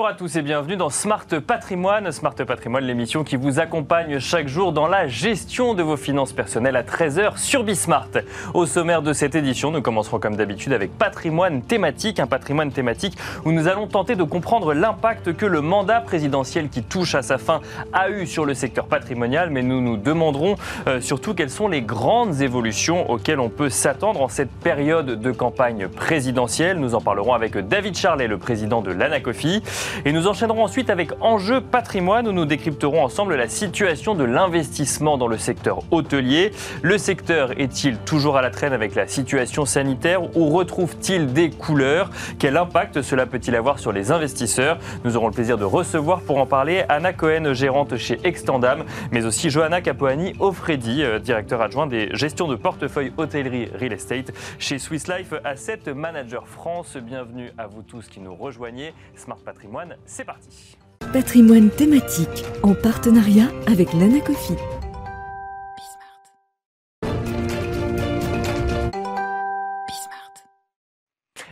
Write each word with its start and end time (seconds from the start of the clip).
Bonjour 0.00 0.14
à 0.14 0.16
tous 0.16 0.36
et 0.36 0.40
bienvenue 0.40 0.78
dans 0.78 0.88
Smart 0.88 1.26
Patrimoine. 1.46 2.10
Smart 2.10 2.32
Patrimoine, 2.32 2.84
l'émission 2.84 3.22
qui 3.22 3.36
vous 3.36 3.60
accompagne 3.60 4.18
chaque 4.18 4.48
jour 4.48 4.72
dans 4.72 4.86
la 4.86 5.06
gestion 5.08 5.74
de 5.74 5.82
vos 5.82 5.98
finances 5.98 6.32
personnelles 6.32 6.76
à 6.76 6.82
13h 6.82 7.36
sur 7.36 7.64
Bismart. 7.64 8.08
Au 8.54 8.64
sommaire 8.64 9.02
de 9.02 9.12
cette 9.12 9.34
édition, 9.34 9.70
nous 9.70 9.82
commencerons 9.82 10.18
comme 10.18 10.36
d'habitude 10.36 10.72
avec 10.72 10.96
patrimoine 10.96 11.60
thématique, 11.60 12.18
un 12.18 12.26
patrimoine 12.26 12.72
thématique 12.72 13.18
où 13.44 13.52
nous 13.52 13.68
allons 13.68 13.88
tenter 13.88 14.16
de 14.16 14.22
comprendre 14.22 14.72
l'impact 14.72 15.36
que 15.36 15.44
le 15.44 15.60
mandat 15.60 16.00
présidentiel 16.00 16.70
qui 16.70 16.82
touche 16.82 17.14
à 17.14 17.20
sa 17.20 17.36
fin 17.36 17.60
a 17.92 18.08
eu 18.08 18.26
sur 18.26 18.46
le 18.46 18.54
secteur 18.54 18.86
patrimonial, 18.86 19.50
mais 19.50 19.62
nous 19.62 19.82
nous 19.82 19.98
demanderons 19.98 20.54
euh, 20.86 21.02
surtout 21.02 21.34
quelles 21.34 21.50
sont 21.50 21.68
les 21.68 21.82
grandes 21.82 22.40
évolutions 22.40 23.10
auxquelles 23.10 23.38
on 23.38 23.50
peut 23.50 23.68
s'attendre 23.68 24.22
en 24.22 24.28
cette 24.30 24.50
période 24.50 25.20
de 25.20 25.30
campagne 25.30 25.88
présidentielle. 25.88 26.78
Nous 26.78 26.94
en 26.94 27.02
parlerons 27.02 27.34
avec 27.34 27.54
David 27.58 27.98
Charlet, 27.98 28.28
le 28.28 28.38
président 28.38 28.80
de 28.80 28.92
l'Anacofi. 28.92 29.62
Et 30.04 30.12
nous 30.12 30.26
enchaînerons 30.26 30.64
ensuite 30.64 30.90
avec 30.90 31.12
Enjeu 31.20 31.60
patrimoine 31.60 32.28
où 32.28 32.32
nous 32.32 32.44
décrypterons 32.44 33.02
ensemble 33.02 33.34
la 33.34 33.48
situation 33.48 34.14
de 34.14 34.24
l'investissement 34.24 35.18
dans 35.18 35.28
le 35.28 35.38
secteur 35.38 35.80
hôtelier. 35.90 36.52
Le 36.82 36.98
secteur 36.98 37.58
est-il 37.58 37.98
toujours 37.98 38.36
à 38.36 38.42
la 38.42 38.50
traîne 38.50 38.72
avec 38.72 38.94
la 38.94 39.06
situation 39.06 39.64
sanitaire 39.64 40.36
ou 40.36 40.50
retrouve-t-il 40.50 41.32
des 41.32 41.50
couleurs? 41.50 42.10
Quel 42.38 42.56
impact 42.56 43.02
cela 43.02 43.26
peut-il 43.26 43.54
avoir 43.56 43.78
sur 43.78 43.92
les 43.92 44.12
investisseurs? 44.12 44.78
Nous 45.04 45.16
aurons 45.16 45.28
le 45.28 45.32
plaisir 45.32 45.58
de 45.58 45.64
recevoir 45.64 46.20
pour 46.20 46.38
en 46.38 46.46
parler 46.46 46.84
Anna 46.88 47.12
Cohen, 47.12 47.52
gérante 47.54 47.96
chez 47.96 48.18
Extendam, 48.24 48.84
mais 49.10 49.24
aussi 49.24 49.50
Johanna 49.50 49.80
Capoani 49.80 50.34
Ofredi, 50.38 51.02
euh, 51.02 51.18
directeur 51.18 51.62
adjoint 51.62 51.86
des 51.86 52.14
gestions 52.14 52.48
de 52.48 52.56
portefeuille 52.56 53.12
hôtellerie 53.16 53.68
real 53.78 53.92
estate 53.92 54.32
chez 54.58 54.78
Swiss 54.78 55.08
Life 55.08 55.32
Asset 55.44 55.92
Manager 55.94 56.46
France. 56.46 56.96
Bienvenue 56.96 57.50
à 57.58 57.66
vous 57.66 57.82
tous 57.82 58.08
qui 58.08 58.20
nous 58.20 58.34
rejoignez. 58.34 58.92
Smart 59.14 59.38
Patrimoine, 59.44 59.79
c'est 60.06 60.24
parti. 60.24 60.76
Patrimoine 61.12 61.70
thématique 61.70 62.44
en 62.62 62.74
partenariat 62.74 63.48
avec 63.66 63.92
l'Anacofi. 63.94 64.54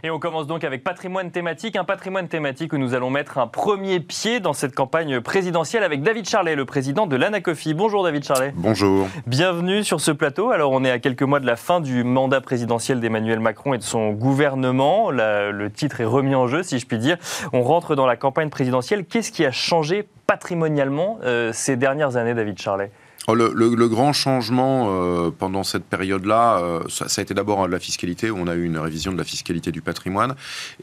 Et 0.05 0.11
on 0.11 0.21
commence 0.21 0.47
donc 0.47 0.63
avec 0.63 0.85
patrimoine 0.85 1.33
thématique, 1.33 1.75
un 1.75 1.83
patrimoine 1.83 2.29
thématique 2.29 2.73
où 2.73 2.79
nous 2.79 2.95
allons 2.95 3.11
mettre 3.11 3.39
un 3.39 3.49
premier 3.49 3.99
pied 3.99 4.39
dans 4.39 4.53
cette 4.53 4.73
campagne 4.73 5.21
présidentielle 5.21 5.83
avec 5.83 6.03
David 6.03 6.29
Charlet, 6.29 6.55
le 6.55 6.65
président 6.65 7.09
de 7.09 7.17
l'Anacofi. 7.17 7.75
Bonjour 7.75 8.05
David 8.05 8.25
Charlet. 8.25 8.53
Bonjour. 8.55 9.09
Bienvenue 9.27 9.83
sur 9.83 10.01
ce 10.01 10.13
plateau. 10.13 10.53
Alors 10.53 10.71
on 10.71 10.85
est 10.85 10.91
à 10.91 11.01
quelques 11.01 11.23
mois 11.23 11.41
de 11.41 11.47
la 11.47 11.57
fin 11.57 11.81
du 11.81 12.05
mandat 12.05 12.41
présidentiel 12.41 13.01
d'Emmanuel 13.01 13.41
Macron 13.41 13.75
et 13.75 13.79
de 13.79 13.83
son 13.83 14.13
gouvernement. 14.13 15.11
le 15.11 15.69
titre 15.69 16.01
est 16.01 16.05
remis 16.05 16.37
en 16.37 16.47
jeu, 16.47 16.63
si 16.63 16.79
je 16.79 16.87
puis 16.87 16.99
dire. 16.99 17.17
On 17.53 17.63
rentre 17.63 17.97
dans 17.97 18.07
la 18.07 18.17
campagne 18.17 18.51
présidentielle. 18.51 19.05
Qu'est-ce 19.05 19.33
qui 19.33 19.45
a 19.45 19.51
changé 19.51 20.07
patrimonialement 20.29 21.19
euh, 21.25 21.53
ces 21.53 21.75
dernières 21.75 22.17
années, 22.17 22.35
David 22.35 22.61
Charlet? 22.61 22.93
Le, 23.35 23.89
grand 23.89 24.13
changement 24.13 24.89
euh, 24.89 25.31
pendant 25.31 25.63
cette 25.63 25.85
période-là, 25.85 26.59
euh, 26.59 26.81
ça, 26.89 27.07
a 27.17 27.23
été 27.23 27.35
d'abord 27.35 27.69
la 27.69 27.79
fiscalité, 27.79 28.31
où 28.31 28.39
on 28.39 28.47
a 28.47 28.55
eu 28.55 28.65
une 28.65 28.79
révision 28.79 29.13
de 29.13 29.19
la 29.19 29.25
fiscalité 29.25 29.71
du 29.71 29.83
patrimoine, 29.83 30.35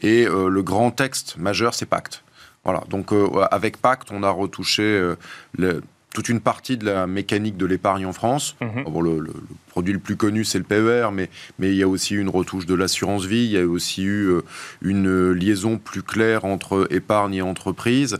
et 0.02 0.26
euh, 0.26 0.48
le 0.48 0.62
grand 0.62 0.90
texte 0.90 1.36
majeur, 1.38 1.74
c'est 1.74 1.86
Pacte. 1.86 2.22
Voilà, 2.64 2.82
donc 2.88 3.12
avec 3.52 3.76
Pacte, 3.76 4.08
on 4.10 4.24
a 4.24 4.30
retouché 4.30 5.00
toute 6.12 6.28
une 6.28 6.40
partie 6.40 6.76
de 6.76 6.84
la 6.84 7.06
mécanique 7.06 7.56
de 7.56 7.64
l'épargne 7.64 8.06
en 8.06 8.12
France. 8.12 8.56
Mhm. 8.60 8.84
Bon, 8.88 9.00
le, 9.02 9.24
produit 9.68 9.92
le 9.92 10.00
plus 10.00 10.16
connu, 10.16 10.44
c'est 10.44 10.58
le 10.58 10.64
PER, 10.64 11.10
mais, 11.12 11.30
mais 11.60 11.70
il 11.70 11.76
y 11.76 11.84
a 11.84 11.88
aussi 11.88 12.14
eu 12.14 12.20
une 12.20 12.28
retouche 12.28 12.66
de 12.66 12.74
l'assurance 12.74 13.24
vie, 13.24 13.44
il 13.44 13.52
y 13.52 13.58
a 13.58 13.64
aussi 13.64 14.02
eu 14.02 14.32
une 14.82 15.30
liaison 15.30 15.78
plus 15.78 16.02
claire 16.02 16.44
entre 16.44 16.88
épargne 16.90 17.34
et 17.34 17.42
entreprise. 17.42 18.18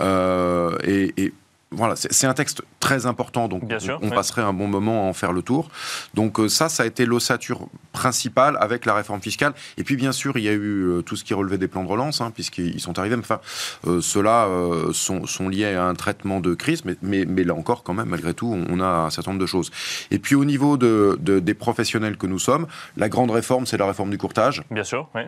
et, 0.00 1.14
et 1.16 1.32
voilà, 1.74 1.96
c'est 1.96 2.26
un 2.26 2.34
texte 2.34 2.62
très 2.80 3.06
important, 3.06 3.48
donc 3.48 3.62
on, 4.02 4.10
passerait 4.10 4.42
un 4.42 4.52
bon 4.52 4.68
moment 4.68 5.04
à 5.04 5.08
en 5.08 5.12
faire 5.12 5.32
le 5.32 5.42
tour. 5.42 5.70
Donc 6.14 6.38
euh, 6.38 6.48
ça, 6.48 6.68
ça 6.68 6.82
a 6.82 6.86
été 6.86 7.06
l'ossature 7.06 7.66
principale 7.92 8.56
avec 8.60 8.84
la 8.86 8.94
réforme 8.94 9.20
fiscale. 9.20 9.54
Et 9.78 9.84
puis 9.84 9.96
bien 9.96 10.12
sûr, 10.12 10.36
il 10.36 10.44
y 10.44 10.48
a 10.48 10.52
eu 10.52 10.84
euh, 10.84 11.02
tout 11.02 11.16
ce 11.16 11.24
qui 11.24 11.34
relevait 11.34 11.58
des 11.58 11.68
plans 11.68 11.82
de 11.82 11.88
relance, 11.88 12.20
hein, 12.20 12.30
puisqu'ils 12.30 12.80
sont 12.80 12.98
arrivés. 12.98 13.16
Enfin, 13.16 13.40
euh, 13.86 14.00
ceux-là 14.00 14.48
sont, 14.92 15.48
liés 15.48 15.74
à 15.74 15.84
un 15.84 15.94
traitement 15.94 16.40
de 16.40 16.54
crise, 16.54 16.84
mais, 16.84 16.96
mais, 17.02 17.44
là 17.44 17.54
encore, 17.54 17.82
quand 17.82 17.94
même, 17.94 18.08
malgré 18.08 18.34
tout, 18.34 18.56
on 18.68 18.80
a 18.80 18.86
un 18.86 19.10
certain 19.10 19.32
nombre 19.32 19.42
de 19.42 19.46
choses. 19.46 19.70
Et 20.10 20.18
puis 20.18 20.34
au 20.34 20.44
niveau 20.44 20.76
de, 20.76 21.18
des 21.20 21.54
professionnels 21.54 22.16
que 22.16 22.26
nous 22.26 22.38
sommes, 22.38 22.66
la 22.96 23.08
grande 23.08 23.30
réforme, 23.30 23.66
c'est 23.66 23.76
la 23.76 23.86
réforme 23.86 24.10
du 24.10 24.18
courtage. 24.18 24.62
Bien 24.70 24.84
sûr, 24.84 25.08
oui. 25.14 25.22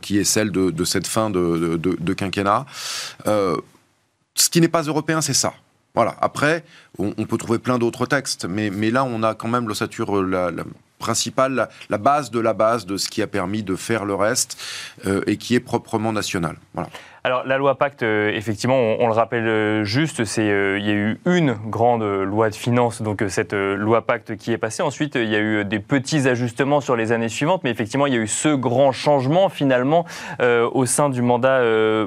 qui 0.00 0.18
est 0.18 0.24
celle 0.24 0.50
de, 0.50 0.84
cette 0.84 1.06
fin 1.06 1.30
de, 1.30 1.76
de 1.76 2.12
quinquennat. 2.12 2.66
ce 3.24 4.50
qui 4.50 4.60
n'est 4.60 4.68
pas 4.68 4.82
européen, 4.82 5.20
c'est 5.20 5.34
ça. 5.34 5.54
Voilà. 5.96 6.14
Après, 6.20 6.62
on, 6.98 7.12
peut 7.24 7.38
trouver 7.38 7.58
plein 7.58 7.78
d'autres 7.78 8.06
textes, 8.06 8.44
mais, 8.44 8.70
là, 8.90 9.04
on 9.04 9.22
a 9.22 9.34
quand 9.34 9.48
même 9.48 9.66
l'ossature 9.66 10.22
la 10.22 10.52
principale, 10.98 11.68
la, 11.88 11.98
base 11.98 12.30
de 12.30 12.38
la 12.38 12.52
base 12.52 12.86
de 12.86 12.96
ce 12.96 13.08
qui 13.08 13.22
a 13.22 13.26
permis 13.26 13.62
de 13.62 13.76
faire 13.76 14.04
le 14.04 14.14
reste 14.14 14.58
euh, 15.06 15.22
et 15.26 15.36
qui 15.36 15.54
est 15.54 15.60
proprement 15.60 16.12
national. 16.12 16.56
Voilà. 16.74 16.90
Alors 17.26 17.44
la 17.44 17.58
loi 17.58 17.74
Pacte, 17.74 18.04
euh, 18.04 18.30
effectivement, 18.30 18.78
on, 19.00 19.08
le 19.08 19.12
rappelle 19.12 19.48
euh, 19.48 19.82
juste, 19.82 20.24
c'est 20.24 20.48
euh, 20.48 20.78
il 20.78 20.86
y 20.86 20.90
a 20.90 20.94
eu 20.94 21.18
une 21.26 21.54
grande 21.54 22.04
loi 22.04 22.50
de 22.50 22.54
finances, 22.54 23.02
donc 23.02 23.24
cette 23.26 23.52
loi 23.52 24.06
Pacte 24.06 24.36
qui 24.36 24.52
est 24.52 24.58
passée. 24.58 24.84
Ensuite, 24.84 25.16
il 25.16 25.28
y 25.28 25.34
a 25.34 25.40
eu 25.40 25.64
des 25.64 25.80
petits 25.80 26.28
ajustements 26.28 26.80
sur 26.80 26.94
les 26.94 27.10
années 27.10 27.28
suivantes, 27.28 27.62
mais 27.64 27.70
effectivement, 27.70 28.06
il 28.06 28.14
y 28.14 28.16
a 28.16 28.20
eu 28.20 28.28
ce 28.28 28.54
grand 28.54 28.92
changement 28.92 29.48
finalement 29.48 30.06
au 30.40 30.86
sein 30.86 31.08
du 31.08 31.20
mandat 31.20 31.62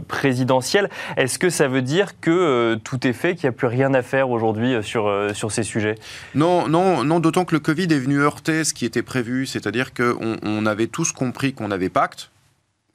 présidentiel. 0.08 0.90
Est-ce 1.18 1.38
que 1.38 1.50
ça 1.50 1.68
veut 1.68 1.82
dire 1.82 2.22
que 2.22 2.76
tout 2.86 3.06
est 3.06 3.12
fait, 3.12 3.36
qu'il 3.36 3.50
n'y 3.50 3.54
a 3.54 3.58
plus 3.58 3.68
rien 3.68 3.94
à 3.94 4.02
faire 4.02 4.30
aujourd'hui 4.30 4.82
sur, 4.84 5.14
sur 5.34 5.52
ces 5.52 5.64
sujets? 5.64 5.96
Non, 6.34 6.70
non. 6.70 7.20
D'autant 7.20 7.44
que 7.44 7.56
le 7.56 7.60
Covid 7.60 7.88
est 7.92 8.00
venu 8.00 8.22
heurter 8.22 8.64
ce 8.64 8.74
qui 8.74 8.86
était 8.86 9.04
prévu, 9.04 9.46
c'est-à-dire 9.46 9.94
qu'on 9.94 10.38
on 10.44 10.66
avait 10.66 10.88
tous 10.88 11.12
compris 11.12 11.52
qu'on 11.52 11.72
avait 11.72 11.90
Pacte 11.90 12.32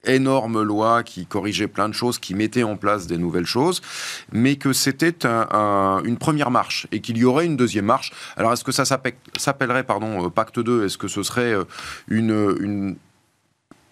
énorme 0.06 0.62
loi 0.62 1.03
qui 1.03 1.26
corrigeait 1.26 1.69
plein 1.69 1.88
de 1.88 1.94
choses, 1.94 2.19
qui 2.19 2.34
mettait 2.34 2.62
en 2.62 2.76
place 2.76 3.06
des 3.06 3.19
nouvelles 3.19 3.47
choses, 3.47 3.82
mais 4.32 4.56
que 4.56 4.72
c'était 4.72 5.15
une 5.25 6.16
première 6.19 6.50
marche 6.50 6.87
et 6.92 7.00
qu'il 7.00 7.19
y 7.19 7.25
aurait 7.25 7.47
une 7.47 7.56
deuxième 7.56 7.87
marche. 7.87 8.12
Alors 8.37 8.53
est-ce 8.53 8.65
que 8.65 8.72
ça 8.72 8.84
s'appellerait 8.84 9.84
pardon 9.84 10.26
euh, 10.26 10.31
pacte 10.31 10.59
2 10.59 10.84
Est-ce 10.84 10.98
que 10.98 11.09
ce 11.09 11.22
serait 11.22 11.53
euh, 11.53 11.65
une, 12.09 12.56
une 12.60 12.97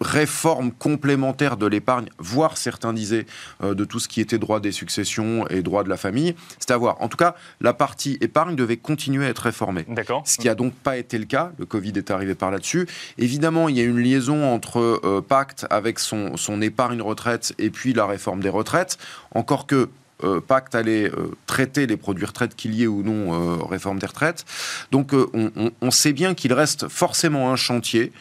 réforme 0.03 0.71
complémentaire 0.71 1.57
de 1.57 1.65
l'épargne, 1.65 2.07
voire 2.19 2.57
certains 2.57 2.93
disaient 2.93 3.25
euh, 3.63 3.73
de 3.73 3.85
tout 3.85 3.99
ce 3.99 4.07
qui 4.07 4.21
était 4.21 4.37
droit 4.37 4.59
des 4.59 4.71
successions 4.71 5.47
et 5.47 5.63
droit 5.63 5.83
de 5.83 5.89
la 5.89 5.97
famille. 5.97 6.35
C'est 6.59 6.71
à 6.71 6.77
voir. 6.77 7.01
En 7.01 7.07
tout 7.07 7.17
cas, 7.17 7.35
la 7.61 7.73
partie 7.73 8.17
épargne 8.21 8.55
devait 8.55 8.77
continuer 8.77 9.25
à 9.25 9.29
être 9.29 9.39
réformée. 9.39 9.85
D'accord. 9.87 10.21
Ce 10.25 10.37
qui 10.37 10.47
n'a 10.47 10.55
donc 10.55 10.73
pas 10.73 10.97
été 10.97 11.17
le 11.17 11.25
cas. 11.25 11.51
Le 11.57 11.65
Covid 11.65 11.93
est 11.95 12.11
arrivé 12.11 12.35
par 12.35 12.51
là-dessus. 12.51 12.87
Évidemment, 13.17 13.69
il 13.69 13.77
y 13.77 13.81
a 13.81 13.83
une 13.83 13.99
liaison 13.99 14.53
entre 14.53 14.79
euh, 14.79 15.21
Pacte 15.27 15.65
avec 15.69 15.99
son, 15.99 16.37
son 16.37 16.61
épargne 16.61 17.01
retraite 17.01 17.53
et 17.57 17.69
puis 17.69 17.93
la 17.93 18.05
réforme 18.05 18.41
des 18.41 18.49
retraites. 18.49 18.97
Encore 19.33 19.65
que 19.65 19.89
euh, 20.23 20.39
Pacte 20.39 20.75
allait 20.75 21.11
traiter 21.47 21.87
les 21.87 21.97
produits 21.97 22.25
retraite 22.25 22.55
qu'il 22.55 22.75
y 22.75 22.83
ait 22.83 22.87
ou 22.87 23.03
non 23.03 23.65
réforme 23.65 23.99
des 23.99 24.05
retraites. 24.05 24.45
Donc 24.91 25.13
on, 25.13 25.71
on, 25.81 25.91
sait 25.91 26.13
bien 26.13 26.33
qu'il 26.33 26.53
reste 26.53 26.87
forcément 26.87 27.51
un 27.51 27.55
chantier. 27.55 28.11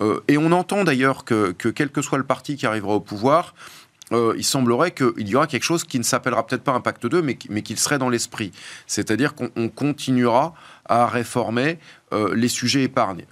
Euh, 0.00 0.20
et 0.28 0.38
on 0.38 0.52
entend 0.52 0.84
d'ailleurs 0.84 1.24
que, 1.24 1.52
quel 1.52 1.90
que 1.90 2.02
soit 2.02 2.18
le 2.18 2.24
parti 2.24 2.56
qui 2.56 2.66
arrivera 2.66 2.94
au 2.94 3.00
pouvoir, 3.00 3.54
euh, 4.12 4.34
il 4.36 4.44
semblerait 4.44 4.92
qu'il 4.92 5.28
y 5.28 5.34
aura 5.34 5.46
quelque 5.46 5.64
chose 5.64 5.82
qui 5.82 5.98
ne 5.98 6.04
s'appellera 6.04 6.46
peut-être 6.46 6.62
pas 6.62 6.72
un 6.72 6.80
pacte 6.80 7.06
2, 7.06 7.22
mais, 7.22 7.36
mais 7.48 7.62
qu'il 7.62 7.78
serait 7.78 7.98
dans 7.98 8.08
l'esprit. 8.08 8.52
C'est-à-dire 8.86 9.34
qu'on 9.34 9.68
continuera 9.68 10.54
à 10.88 11.06
réformer 11.06 11.78
euh, 12.12 12.32
les 12.34 12.48
sujets 12.48 12.84
épargne. 12.84 13.24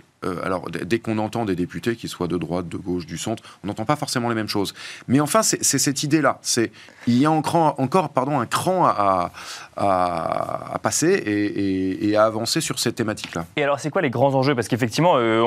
alors, 0.43 0.70
dès 0.70 1.00
qu'on 1.00 1.19
entend 1.19 1.44
des 1.44 1.55
députés, 1.55 1.96
qu'ils 1.96 2.08
soient 2.08 2.28
de 2.28 2.38
droite, 2.38 2.66
de 2.66 2.78
gauche, 2.78 3.05
du 3.05 3.19
centre, 3.19 3.43
on 3.62 3.66
n'entend 3.66 3.84
pas 3.84 3.94
forcément 3.94 4.31
les 4.31 4.34
mêmes 4.34 4.49
choses. 4.49 4.72
Mais 5.06 5.20
enfin, 5.20 5.43
c'est 5.43 5.62
cette 5.62 6.02
idée-là. 6.02 6.40
Il 7.06 7.19
y 7.19 7.26
a 7.26 7.31
encore, 7.31 7.78
encore 7.78 8.08
pardon, 8.08 8.40
un 8.40 8.46
cran 8.46 8.87
à, 8.87 9.32
à, 9.76 10.79
passer 10.82 11.23
et, 12.00 12.17
à 12.17 12.25
avancer 12.25 12.61
sur 12.61 12.79
ces 12.79 12.93
thématiques-là. 12.93 13.44
Et 13.56 13.65
alors, 13.65 13.81
c'est 13.81 13.91
quoi 13.91 14.03
les 14.03 14.11
grands 14.11 14.35
enjeux? 14.35 14.55
Parce 14.55 14.69
qu'effectivement, 14.69 15.15
euh, 15.17 15.41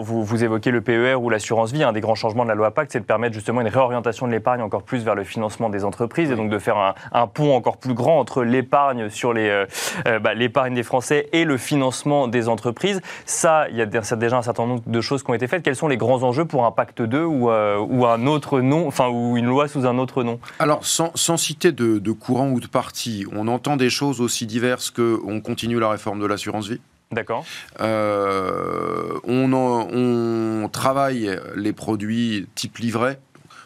vous, 0.00 0.24
vous, 0.24 0.44
évoquez 0.44 0.70
le 0.70 0.80
PER 0.80 1.14
ou 1.14 1.30
l'assurance 1.30 1.72
vie. 1.72 1.84
Un 1.84 1.92
des 1.92 2.00
grands 2.00 2.14
changements 2.14 2.44
de 2.44 2.48
la 2.48 2.54
loi 2.54 2.70
Pacte, 2.72 2.92
c'est 2.92 3.00
de 3.00 3.04
permettre 3.04 3.34
justement 3.34 3.60
une 3.60 3.68
réorientation 3.68 4.26
de 4.26 4.32
l'épargne 4.32 4.62
encore 4.62 4.82
plus 4.82 5.04
vers 5.04 5.14
le 5.14 5.24
financement 5.24 5.70
des 5.70 5.84
entreprises 5.84 6.30
et 6.30 6.36
donc 6.36 6.50
de 6.50 6.58
faire 6.58 6.94
un, 7.12 7.26
pont 7.26 7.54
encore 7.54 7.76
plus 7.76 7.94
grand 7.94 8.18
entre 8.18 8.42
l'épargne 8.42 9.08
sur 9.08 9.32
les 9.32 9.48
euh, 9.48 9.66
euh, 10.06 10.18
bah, 10.18 10.34
l'épargne 10.34 10.74
des 10.74 10.82
Français 10.82 11.28
et 11.32 11.44
le 11.44 11.56
financement 11.56 12.28
des 12.28 12.48
entreprises. 12.48 13.00
Ça, 13.26 13.68
il 13.70 13.76
y 13.76 13.82
a 13.82 13.86
déjà 13.86 14.36
un 14.36 14.42
certain 14.42 14.66
nombre 14.66 14.82
de 14.86 15.00
choses 15.00 15.22
qui 15.22 15.30
ont 15.30 15.34
été 15.34 15.46
faites. 15.46 15.62
Quels 15.62 15.76
sont 15.76 15.88
les 15.88 15.96
grands 15.96 16.22
enjeux 16.22 16.44
pour 16.44 16.64
un 16.66 16.72
Pacte 16.72 17.02
2 17.02 17.22
ou, 17.22 17.50
ou 17.50 18.06
un 18.06 18.26
autre 18.26 18.60
nom, 18.60 18.86
enfin 18.86 19.08
ou 19.08 19.36
une 19.36 19.46
loi 19.46 19.68
sous 19.68 19.86
un 19.86 19.98
autre 19.98 20.22
nom? 20.22 20.40
Alors, 20.58 20.84
sans, 20.84 21.36
citer 21.36 21.72
de, 21.72 21.98
de 21.98 22.12
courant 22.12 22.48
ou 22.50 22.60
de 22.60 22.66
parti, 22.66 23.26
on 23.32 23.48
en 23.48 23.59
entend 23.60 23.76
des 23.76 23.90
choses 23.90 24.22
aussi 24.22 24.46
diverses 24.46 24.90
qu'on 24.90 25.42
continue 25.42 25.78
la 25.78 25.90
réforme 25.90 26.18
de 26.18 26.24
l'assurance 26.24 26.66
vie. 26.66 26.80
D'accord. 27.12 27.44
Euh, 27.80 29.18
on, 29.24 29.52
on, 29.52 30.68
travaille 30.70 31.38
les 31.56 31.74
produits 31.74 32.46
type 32.54 32.78
livret, 32.78 33.20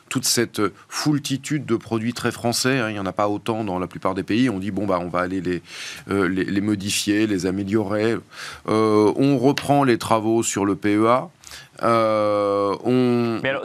toute 0.08 0.24
cette 0.24 0.60
foultitude 0.88 1.64
de 1.64 1.76
produits 1.76 2.12
très 2.12 2.32
français. 2.32 2.80
hein, 2.80 2.90
il 2.90 2.94
n'y 2.94 2.98
en 2.98 3.06
a 3.06 3.12
pas 3.12 3.28
autant 3.28 3.62
dans 3.62 3.78
la 3.78 3.86
plupart 3.86 4.16
des 4.16 4.24
pays. 4.24 4.50
On 4.50 4.58
dit, 4.58 4.72
bon, 4.72 4.84
bah, 4.84 4.98
on 5.00 5.08
va 5.08 5.20
aller 5.20 5.40
les, 5.40 5.62
euh, 6.10 6.28
les, 6.28 6.44
les 6.44 6.60
modifier, 6.60 7.28
les 7.28 7.46
améliorer. 7.46 8.16
Euh, 8.68 9.12
on 9.14 9.38
reprend 9.38 9.84
les 9.84 9.98
travaux 9.98 10.42
sur 10.42 10.64
le 10.64 10.74
PEA. 10.74 11.28
On... 11.82 12.78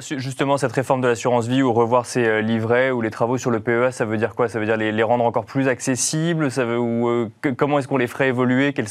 Justement, 0.01 0.57
cette 0.57 0.71
réforme 0.71 1.01
de 1.01 1.07
l'assurance 1.07 1.47
vie 1.47 1.61
ou 1.61 1.73
revoir 1.73 2.05
ces 2.05 2.25
euh, 2.25 2.41
livrets 2.41 2.91
ou 2.91 3.01
les 3.01 3.09
travaux 3.11 3.37
sur 3.37 3.51
le 3.51 3.59
PEA, 3.59 3.91
ça 3.91 4.05
veut 4.05 4.17
dire 4.17 4.33
quoi? 4.35 4.47
Ça 4.47 4.59
veut 4.59 4.65
dire 4.65 4.77
les, 4.77 4.91
les 4.91 5.03
rendre 5.03 5.23
encore 5.25 5.45
plus 5.45 5.67
accessibles? 5.67 6.51
Ça 6.51 6.65
veut, 6.65 6.77
ou, 6.79 7.09
euh, 7.09 7.29
que- 7.41 7.49
Comment 7.49 7.79
est-ce 7.79 7.87
qu'on 7.87 7.97
les 7.97 8.07
ferait 8.07 8.29
évoluer? 8.29 8.73
Quels- 8.73 8.85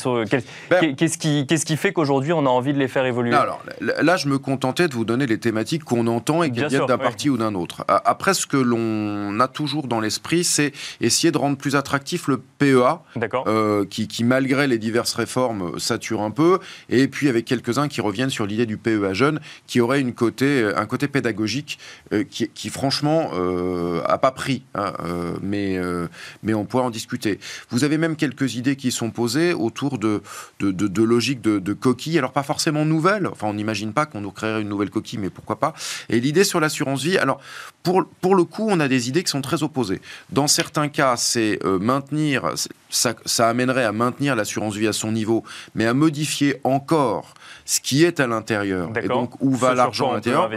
Ben- 0.70 0.94
qu'est- 0.96 1.18
Qu'est-ce 1.46 1.64
qui, 1.66 1.76
fait 1.76 1.92
qu'aujourd'hui 1.92 2.32
on 2.32 2.44
a 2.46 2.48
envie 2.50 2.72
de 2.72 2.78
les 2.78 2.88
faire 2.88 3.06
évoluer? 3.06 3.30
Non, 3.30 3.38
alors 3.38 3.62
là, 3.80 4.16
je 4.16 4.28
me 4.28 4.38
contentais 4.38 4.88
de 4.88 4.94
vous 4.94 5.04
donner 5.04 5.26
les 5.26 5.38
thématiques 5.38 5.84
qu'on 5.84 6.06
entend 6.06 6.42
et 6.42 6.50
qui 6.50 6.60
viennent 6.68 6.86
d'un 6.86 6.98
parti 6.98 7.30
ou 7.30 7.36
d'un 7.36 7.54
autre. 7.54 7.84
Après, 7.88 8.34
ce 8.34 8.46
que 8.46 8.56
l'on 8.56 9.38
a 9.40 9.48
toujours 9.48 9.86
dans 9.86 10.00
l'esprit, 10.00 10.44
c'est 10.44 10.72
essayer 11.00 11.30
de 11.30 11.38
rendre 11.38 11.56
plus 11.56 11.76
attractif 11.76 12.28
le 12.28 12.38
PEA, 12.58 13.00
euh, 13.46 13.84
qui, 13.88 14.08
qui, 14.08 14.24
malgré 14.24 14.66
les 14.66 14.78
diverses 14.78 15.14
réformes, 15.14 15.72
euh, 15.74 15.78
sature 15.78 16.22
un 16.22 16.30
peu, 16.30 16.58
et 16.90 17.08
puis 17.08 17.28
avec 17.28 17.44
quelques-uns 17.44 17.88
qui 17.88 18.00
reviennent 18.00 18.30
sur 18.30 18.46
l'idée 18.46 18.66
du 18.66 18.76
PEA 18.76 19.12
jeune, 19.14 19.40
qui 19.66 19.80
aurait 19.80 20.00
une 20.00 20.12
côté, 20.12 20.68
un 20.76 20.86
côté 20.86 20.97
pédagogique 21.06 21.78
euh, 22.12 22.24
qui, 22.24 22.48
qui, 22.48 22.70
franchement, 22.70 23.30
euh, 23.34 24.00
a 24.06 24.18
pas 24.18 24.32
pris, 24.32 24.64
hein, 24.74 24.92
euh, 25.04 25.36
mais, 25.42 25.76
euh, 25.76 26.08
mais 26.42 26.54
on 26.54 26.64
pourrait 26.64 26.82
en 26.82 26.90
discuter. 26.90 27.38
Vous 27.70 27.84
avez 27.84 27.98
même 27.98 28.16
quelques 28.16 28.56
idées 28.56 28.74
qui 28.74 28.90
sont 28.90 29.10
posées 29.10 29.52
autour 29.52 29.98
de, 29.98 30.22
de, 30.58 30.72
de, 30.72 30.88
de 30.88 31.02
logiques 31.02 31.40
de, 31.40 31.60
de 31.60 31.72
coquilles, 31.74 32.18
alors 32.18 32.32
pas 32.32 32.42
forcément 32.42 32.84
nouvelles, 32.84 33.28
enfin 33.28 33.46
on 33.46 33.54
n'imagine 33.54 33.92
pas 33.92 34.06
qu'on 34.06 34.22
nous 34.22 34.32
créerait 34.32 34.62
une 34.62 34.68
nouvelle 34.68 34.90
coquille, 34.90 35.18
mais 35.18 35.30
pourquoi 35.30 35.60
pas. 35.60 35.74
Et 36.08 36.18
l'idée 36.18 36.44
sur 36.44 36.58
l'assurance 36.58 37.02
vie, 37.02 37.18
alors 37.18 37.40
pour, 37.82 38.04
pour 38.20 38.34
le 38.34 38.44
coup, 38.44 38.66
on 38.68 38.80
a 38.80 38.88
des 38.88 39.08
idées 39.08 39.22
qui 39.22 39.30
sont 39.30 39.42
très 39.42 39.62
opposées. 39.62 40.00
Dans 40.30 40.48
certains 40.48 40.88
cas, 40.88 41.16
c'est 41.16 41.58
maintenir, 41.64 42.54
ça, 42.90 43.14
ça 43.24 43.48
amènerait 43.48 43.84
à 43.84 43.92
maintenir 43.92 44.34
l'assurance 44.34 44.74
vie 44.74 44.88
à 44.88 44.92
son 44.92 45.12
niveau, 45.12 45.44
mais 45.74 45.86
à 45.86 45.94
modifier 45.94 46.60
encore 46.64 47.34
ce 47.64 47.80
qui 47.80 48.04
est 48.04 48.18
à 48.20 48.26
l'intérieur, 48.26 48.90
et 49.02 49.08
donc 49.08 49.34
où 49.42 49.54
va 49.54 49.74
l'argent 49.74 50.12
à 50.12 50.14
l'intérieur. 50.14 50.50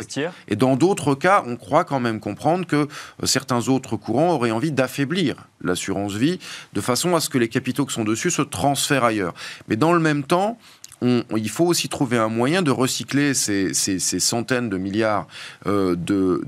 Et 0.48 0.56
dans 0.56 0.76
d'autres 0.76 1.16
cas, 1.16 1.44
on 1.46 1.56
croit 1.56 1.84
quand 1.84 2.00
même 2.00 2.20
comprendre 2.20 2.66
que 2.66 2.76
euh, 2.76 3.26
certains 3.26 3.68
autres 3.68 3.96
courants 3.98 4.34
auraient 4.34 4.52
envie 4.52 4.72
d'affaiblir 4.72 5.48
l'assurance 5.62 6.14
vie 6.14 6.40
de 6.74 6.82
façon 6.82 7.16
à 7.16 7.20
ce 7.20 7.30
que 7.30 7.38
les 7.38 7.50
capitaux 7.50 7.86
qui 7.86 7.94
sont 7.94 8.04
dessus 8.04 8.32
se 8.32 8.42
transfèrent 8.42 9.04
ailleurs. 9.04 9.34
Mais 9.68 9.76
dans 9.76 9.94
le 9.94 10.00
même 10.00 10.24
temps, 10.24 10.58
il 11.02 11.50
faut 11.50 11.66
aussi 11.66 11.90
trouver 11.90 12.18
un 12.18 12.28
moyen 12.28 12.62
de 12.62 12.72
recycler 12.72 13.34
ces 13.34 13.74
centaines 14.00 14.70
de 14.70 14.78
milliards 14.78 15.28
euh, 15.66 15.96
de, 15.96 16.44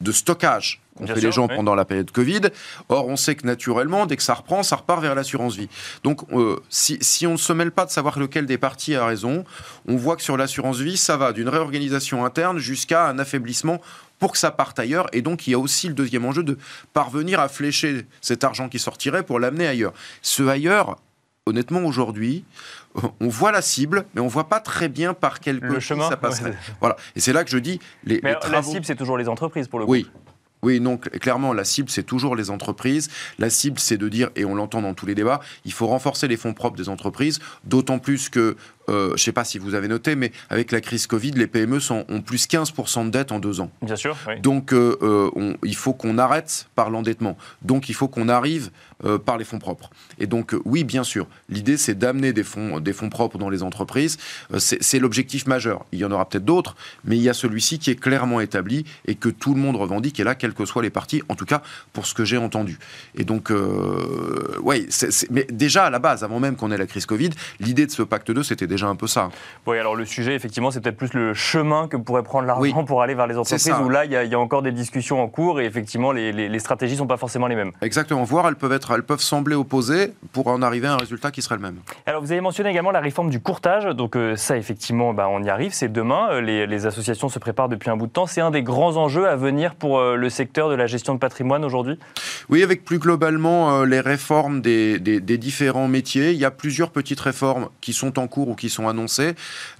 de 0.00 0.12
stockage 0.12 0.80
qu'ont 0.96 1.06
fait 1.06 1.20
sûr, 1.20 1.28
les 1.28 1.32
gens 1.32 1.48
pendant 1.48 1.74
la 1.74 1.84
période 1.84 2.10
Covid. 2.10 2.42
Or, 2.88 3.06
on 3.08 3.16
sait 3.16 3.34
que 3.34 3.46
naturellement, 3.46 4.06
dès 4.06 4.16
que 4.16 4.22
ça 4.22 4.34
reprend, 4.34 4.62
ça 4.62 4.76
repart 4.76 5.00
vers 5.00 5.14
l'assurance 5.14 5.56
vie. 5.56 5.68
Donc, 6.02 6.22
euh, 6.32 6.56
si, 6.68 6.98
si 7.00 7.26
on 7.26 7.32
ne 7.32 7.36
se 7.36 7.52
mêle 7.52 7.70
pas 7.70 7.84
de 7.84 7.90
savoir 7.90 8.18
lequel 8.18 8.46
des 8.46 8.58
partis 8.58 8.94
a 8.94 9.06
raison, 9.06 9.44
on 9.86 9.96
voit 9.96 10.16
que 10.16 10.22
sur 10.22 10.36
l'assurance 10.36 10.78
vie, 10.78 10.96
ça 10.96 11.16
va 11.16 11.32
d'une 11.32 11.48
réorganisation 11.48 12.24
interne 12.24 12.58
jusqu'à 12.58 13.06
un 13.08 13.18
affaiblissement 13.18 13.80
pour 14.18 14.32
que 14.32 14.38
ça 14.38 14.50
parte 14.50 14.78
ailleurs. 14.78 15.06
Et 15.12 15.22
donc, 15.22 15.46
il 15.46 15.50
y 15.50 15.54
a 15.54 15.58
aussi 15.58 15.88
le 15.88 15.94
deuxième 15.94 16.24
enjeu 16.24 16.42
de 16.42 16.58
parvenir 16.92 17.40
à 17.40 17.48
flécher 17.48 18.06
cet 18.20 18.44
argent 18.44 18.68
qui 18.68 18.78
sortirait 18.78 19.22
pour 19.22 19.38
l'amener 19.38 19.66
ailleurs. 19.66 19.92
Ce 20.22 20.42
ailleurs, 20.42 20.96
honnêtement, 21.46 21.80
aujourd'hui, 21.80 22.44
on 23.20 23.28
voit 23.28 23.52
la 23.52 23.62
cible, 23.62 24.06
mais 24.14 24.20
on 24.20 24.28
voit 24.28 24.48
pas 24.48 24.60
très 24.60 24.88
bien 24.88 25.14
par 25.14 25.40
quel 25.40 25.58
Le 25.58 25.80
chemin 25.80 26.08
ça 26.08 26.16
passerait. 26.16 26.50
ouais. 26.50 26.56
Voilà. 26.80 26.96
Et 27.14 27.20
c'est 27.20 27.32
là 27.32 27.44
que 27.44 27.50
je 27.50 27.58
dis, 27.58 27.78
les, 28.04 28.20
Mais 28.22 28.36
les 28.42 28.50
la 28.50 28.62
cible, 28.62 28.84
c'est 28.84 28.96
toujours 28.96 29.18
les 29.18 29.28
entreprises 29.28 29.68
pour 29.68 29.78
le 29.78 29.84
coup. 29.86 29.92
Oui. 29.92 30.10
Oui, 30.66 30.80
non, 30.80 30.96
cl- 30.96 31.20
clairement, 31.20 31.52
la 31.52 31.62
cible, 31.62 31.88
c'est 31.90 32.02
toujours 32.02 32.34
les 32.34 32.50
entreprises. 32.50 33.08
La 33.38 33.50
cible, 33.50 33.78
c'est 33.78 33.96
de 33.98 34.08
dire, 34.08 34.30
et 34.34 34.44
on 34.44 34.56
l'entend 34.56 34.82
dans 34.82 34.94
tous 34.94 35.06
les 35.06 35.14
débats, 35.14 35.38
il 35.64 35.72
faut 35.72 35.86
renforcer 35.86 36.26
les 36.26 36.36
fonds 36.36 36.54
propres 36.54 36.76
des 36.76 36.88
entreprises, 36.88 37.38
d'autant 37.62 38.00
plus 38.00 38.28
que, 38.28 38.56
euh, 38.88 39.08
je 39.08 39.12
ne 39.14 39.16
sais 39.18 39.32
pas 39.32 39.44
si 39.44 39.58
vous 39.58 39.74
avez 39.74 39.88
noté, 39.88 40.16
mais 40.16 40.32
avec 40.50 40.72
la 40.72 40.80
crise 40.80 41.06
Covid, 41.06 41.32
les 41.32 41.46
PME 41.46 41.80
sont, 41.80 42.04
ont 42.08 42.20
plus 42.20 42.46
15% 42.46 43.06
de 43.06 43.10
dette 43.10 43.32
en 43.32 43.38
deux 43.38 43.60
ans. 43.60 43.70
Bien 43.82 43.96
sûr. 43.96 44.16
oui. 44.28 44.40
Donc, 44.40 44.72
euh, 44.72 44.96
euh, 45.02 45.30
on- 45.36 45.56
il 45.64 45.76
faut 45.76 45.92
qu'on 45.92 46.18
arrête 46.18 46.68
par 46.74 46.90
l'endettement. 46.90 47.36
Donc, 47.62 47.88
il 47.88 47.94
faut 47.94 48.08
qu'on 48.08 48.28
arrive 48.28 48.70
euh, 49.04 49.18
par 49.18 49.36
les 49.36 49.44
fonds 49.44 49.58
propres. 49.58 49.90
Et 50.18 50.26
donc, 50.26 50.54
oui, 50.64 50.82
bien 50.84 51.04
sûr, 51.04 51.26
l'idée, 51.50 51.76
c'est 51.76 51.94
d'amener 51.98 52.32
des 52.32 52.44
fonds, 52.44 52.80
des 52.80 52.92
fonds 52.94 53.10
propres 53.10 53.36
dans 53.36 53.50
les 53.50 53.62
entreprises. 53.62 54.16
C'est 54.58 54.98
l'objectif 54.98 55.46
majeur. 55.46 55.84
Il 55.92 55.98
y 55.98 56.04
en 56.04 56.10
aura 56.12 56.26
peut-être 56.28 56.44
d'autres, 56.46 56.76
mais 57.04 57.16
il 57.16 57.22
y 57.22 57.28
a 57.28 57.34
celui-ci 57.34 57.78
qui 57.78 57.90
est 57.90 57.96
clairement 58.00 58.40
établi 58.40 58.84
et 59.06 59.14
que 59.14 59.28
tout 59.28 59.52
le 59.54 59.60
monde 59.60 59.76
revendique, 59.76 60.18
et 60.20 60.24
là, 60.24 60.34
quels 60.34 60.54
que 60.54 60.64
soient 60.64 60.82
les 60.82 60.90
partis, 60.90 61.22
en 61.28 61.34
tout 61.34 61.44
cas, 61.44 61.62
pour 61.92 62.06
ce 62.06 62.14
que 62.14 62.24
j'ai 62.24 62.38
entendu. 62.38 62.78
Et 63.16 63.24
donc, 63.24 63.50
oui, 64.62 64.86
mais 65.30 65.46
déjà, 65.50 65.84
à 65.86 65.90
la 65.90 65.98
base, 65.98 66.24
avant 66.24 66.40
même 66.40 66.56
qu'on 66.56 66.70
ait 66.70 66.76
la 66.78 66.86
crise 66.86 67.06
Covid, 67.06 67.30
l'idée 67.60 67.86
de 67.86 67.90
ce 67.90 68.02
pacte 68.02 68.30
2, 68.30 68.42
c'était 68.42 68.66
déjà 68.66 68.75
un 68.84 68.96
peu 68.96 69.06
ça. 69.06 69.30
Oui, 69.66 69.78
alors 69.78 69.94
le 69.96 70.04
sujet, 70.04 70.34
effectivement, 70.34 70.70
c'est 70.70 70.80
peut-être 70.80 70.96
plus 70.96 71.12
le 71.14 71.32
chemin 71.34 71.88
que 71.88 71.96
pourrait 71.96 72.22
prendre 72.22 72.46
l'argent 72.46 72.60
Oui. 72.62 72.84
pour 72.86 73.02
aller 73.02 73.14
vers 73.14 73.26
les 73.26 73.36
entreprises, 73.38 73.72
où 73.82 73.88
là, 73.88 74.04
il 74.04 74.12
y, 74.12 74.16
a- 74.16 74.24
il 74.24 74.30
y 74.30 74.34
a 74.34 74.38
encore 74.38 74.62
des 74.62 74.72
discussions 74.72 75.22
en 75.22 75.28
cours 75.28 75.60
et 75.60 75.64
effectivement, 75.64 76.12
les, 76.12 76.32
les- 76.32 76.48
les 76.48 76.58
stratégies 76.58 76.94
ne 76.94 76.98
sont 76.98 77.06
pas 77.06 77.16
forcément 77.16 77.46
les 77.46 77.56
mêmes. 77.56 77.72
Exactement. 77.82 78.24
Voire, 78.24 78.48
elles 78.48 78.56
peuvent, 78.56 78.72
être, 78.72 78.92
elles 78.92 79.02
peuvent 79.02 79.20
sembler 79.20 79.54
opposées 79.54 80.12
pour 80.32 80.48
en 80.48 80.62
arriver 80.62 80.86
à 80.88 80.92
un 80.94 80.96
résultat 80.98 81.30
qui 81.30 81.42
serait 81.42 81.56
le 81.56 81.62
même. 81.62 81.76
Alors, 82.06 82.20
vous 82.22 82.32
avez 82.32 82.40
mentionné 82.40 82.70
également 82.70 82.90
la 82.90 83.00
réforme 83.00 83.30
du 83.30 83.40
courtage. 83.40 83.84
Donc, 83.86 84.16
euh, 84.16 84.36
ça, 84.36 84.56
effectivement, 84.56 85.14
bah, 85.14 85.28
on 85.30 85.42
y 85.42 85.48
arrive. 85.50 85.72
C'est 85.72 85.92
demain. 85.92 86.28
Euh, 86.30 86.40
Les, 86.40 86.66
les 86.66 86.86
associations 86.86 87.28
se 87.28 87.38
préparent 87.38 87.68
depuis 87.68 87.90
un 87.90 87.96
bout 87.96 88.06
de 88.06 88.12
temps. 88.12 88.26
C'est 88.26 88.40
un 88.40 88.50
des 88.50 88.62
grands 88.62 88.96
enjeux 88.96 89.28
à 89.28 89.36
venir 89.36 89.74
pour 89.74 89.98
euh, 89.98 90.16
le 90.16 90.28
secteur 90.30 90.68
de 90.68 90.74
la 90.74 90.86
gestion 90.86 91.14
de 91.14 91.18
patrimoine 91.18 91.64
aujourd'hui? 91.64 91.98
Oui, 92.48 92.62
avec 92.62 92.84
plus 92.84 92.98
globalement 92.98 93.80
euh, 93.80 93.84
les 93.86 94.00
réformes 94.00 94.60
des, 94.60 94.98
des- 94.98 95.20
des 95.20 95.38
différents 95.38 95.88
métiers, 95.88 96.30
il 96.32 96.38
y 96.38 96.44
a 96.44 96.50
plusieurs 96.50 96.90
petites 96.90 97.20
réformes 97.20 97.68
qui 97.80 97.92
sont 97.92 98.18
en 98.18 98.26
cours 98.26 98.48
ou 98.48 98.54
qui 98.54 98.65
sont 98.70 98.88
annoncées, 98.88 99.34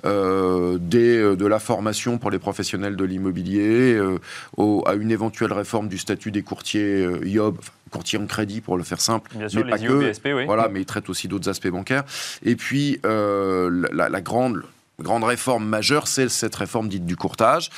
euh, 0.05 0.79
des, 0.81 1.17
euh, 1.19 1.37
de 1.37 1.47
la 1.47 1.59
formation 1.59 2.19
pour 2.19 2.31
les 2.31 2.39
professionnels 2.39 2.97
de 2.97 3.05
l'immobilier, 3.05 3.95
euh, 3.95 4.19
au- 4.57 4.83
à 4.87 4.95
une 4.95 5.11
éventuelle 5.11 5.53
réforme 5.53 5.89
du 5.89 5.99
statut 5.99 6.31
des 6.31 6.43
courtiers 6.43 7.03
euh, 7.05 7.27
IOB, 7.27 7.57
enfin, 7.59 7.73
courtiers 7.91 8.19
en 8.19 8.27
crédit 8.27 8.61
pour 8.61 8.77
le 8.77 8.83
faire 8.85 9.01
simple, 9.01 9.31
Bien 9.37 9.49
sûr, 9.49 9.65
mais 9.65 9.71
pas 9.71 9.77
les 9.77 9.87
que. 9.87 10.33
Oui. 10.35 10.45
Voilà, 10.47 10.69
mais 10.69 10.81
ils 10.81 10.87
traitent 10.87 11.09
aussi 11.09 11.29
d'autres 11.29 11.49
aspects 11.49 11.69
bancaires. 11.69 12.05
Et 12.45 12.57
puis, 12.57 13.01
la, 13.05 14.09
la 14.09 14.21
grande, 14.21 14.63
grande 15.01 15.25
réforme 15.25 15.67
majeure, 15.67 16.09
c'est 16.09 16.29
cette 16.29 16.55
réforme 16.55 16.89
dite 16.89 17.07
du 17.07 17.17
courtage. 17.17 17.71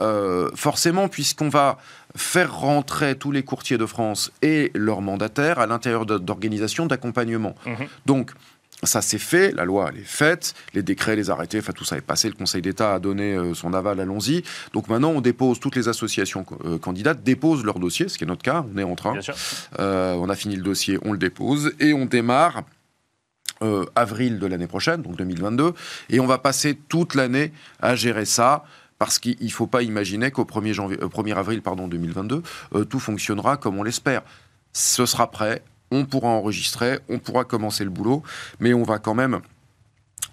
Euh, 0.00 0.50
forcément, 0.54 1.08
puisqu'on 1.08 1.48
va 1.48 1.78
faire 2.16 2.56
rentrer 2.58 3.14
tous 3.16 3.32
les 3.32 3.42
courtiers 3.42 3.78
de 3.78 3.86
France 3.86 4.32
et 4.42 4.70
leurs 4.74 5.00
mandataires 5.02 5.58
à 5.58 5.66
l'intérieur 5.66 6.06
d'organisations 6.06 6.86
d'accompagnement. 6.86 7.54
Mhm. 7.66 7.86
Donc, 8.06 8.32
ça 8.82 9.02
s'est 9.02 9.18
fait, 9.18 9.52
la 9.52 9.64
loi 9.64 9.90
elle 9.92 10.00
est 10.00 10.04
faite, 10.04 10.54
les 10.74 10.82
décrets, 10.82 11.16
les 11.16 11.30
arrêtés, 11.30 11.58
enfin 11.58 11.72
tout 11.72 11.84
ça 11.84 11.96
est 11.96 12.00
passé, 12.00 12.28
le 12.28 12.34
Conseil 12.34 12.62
d'État 12.62 12.94
a 12.94 12.98
donné 12.98 13.34
euh, 13.34 13.54
son 13.54 13.74
aval, 13.74 14.00
allons-y. 14.00 14.42
Donc 14.72 14.88
maintenant 14.88 15.10
on 15.10 15.20
dépose, 15.20 15.60
toutes 15.60 15.76
les 15.76 15.88
associations 15.88 16.46
euh, 16.64 16.78
candidates 16.78 17.22
déposent 17.22 17.64
leur 17.64 17.78
dossier, 17.78 18.08
ce 18.08 18.16
qui 18.16 18.24
est 18.24 18.26
notre 18.26 18.42
cas, 18.42 18.64
on 18.72 18.78
est 18.78 18.84
en 18.84 18.96
train. 18.96 19.12
Bien 19.12 19.20
sûr. 19.20 19.34
Euh, 19.78 20.14
on 20.14 20.28
a 20.28 20.36
fini 20.36 20.56
le 20.56 20.62
dossier, 20.62 20.98
on 21.02 21.12
le 21.12 21.18
dépose 21.18 21.72
et 21.78 21.92
on 21.92 22.06
démarre 22.06 22.62
euh, 23.62 23.84
avril 23.94 24.38
de 24.38 24.46
l'année 24.46 24.66
prochaine, 24.66 25.02
donc 25.02 25.16
2022, 25.16 25.74
et 26.08 26.18
on 26.18 26.26
va 26.26 26.38
passer 26.38 26.78
toute 26.88 27.14
l'année 27.14 27.52
à 27.80 27.94
gérer 27.94 28.24
ça. 28.24 28.64
Parce 28.98 29.18
qu'il 29.18 29.36
ne 29.38 29.48
faut 29.50 29.66
pas 29.66 29.82
imaginer 29.82 30.30
qu'au 30.30 30.44
1er, 30.44 30.72
janvier, 30.72 30.96
euh, 31.02 31.08
1er 31.08 31.34
avril 31.34 31.60
pardon, 31.60 31.86
2022, 31.86 32.42
euh, 32.74 32.84
tout 32.84 33.00
fonctionnera 33.00 33.58
comme 33.58 33.78
on 33.78 33.82
l'espère. 33.82 34.22
Ce 34.72 35.04
sera 35.04 35.30
prêt, 35.30 35.62
on 35.90 36.04
pourra 36.04 36.28
enregistrer, 36.28 36.98
on 37.08 37.18
pourra 37.18 37.44
commencer 37.44 37.84
le 37.84 37.90
boulot, 37.90 38.22
mais 38.60 38.74
on 38.74 38.82
va 38.84 38.98
quand 38.98 39.14
même 39.14 39.40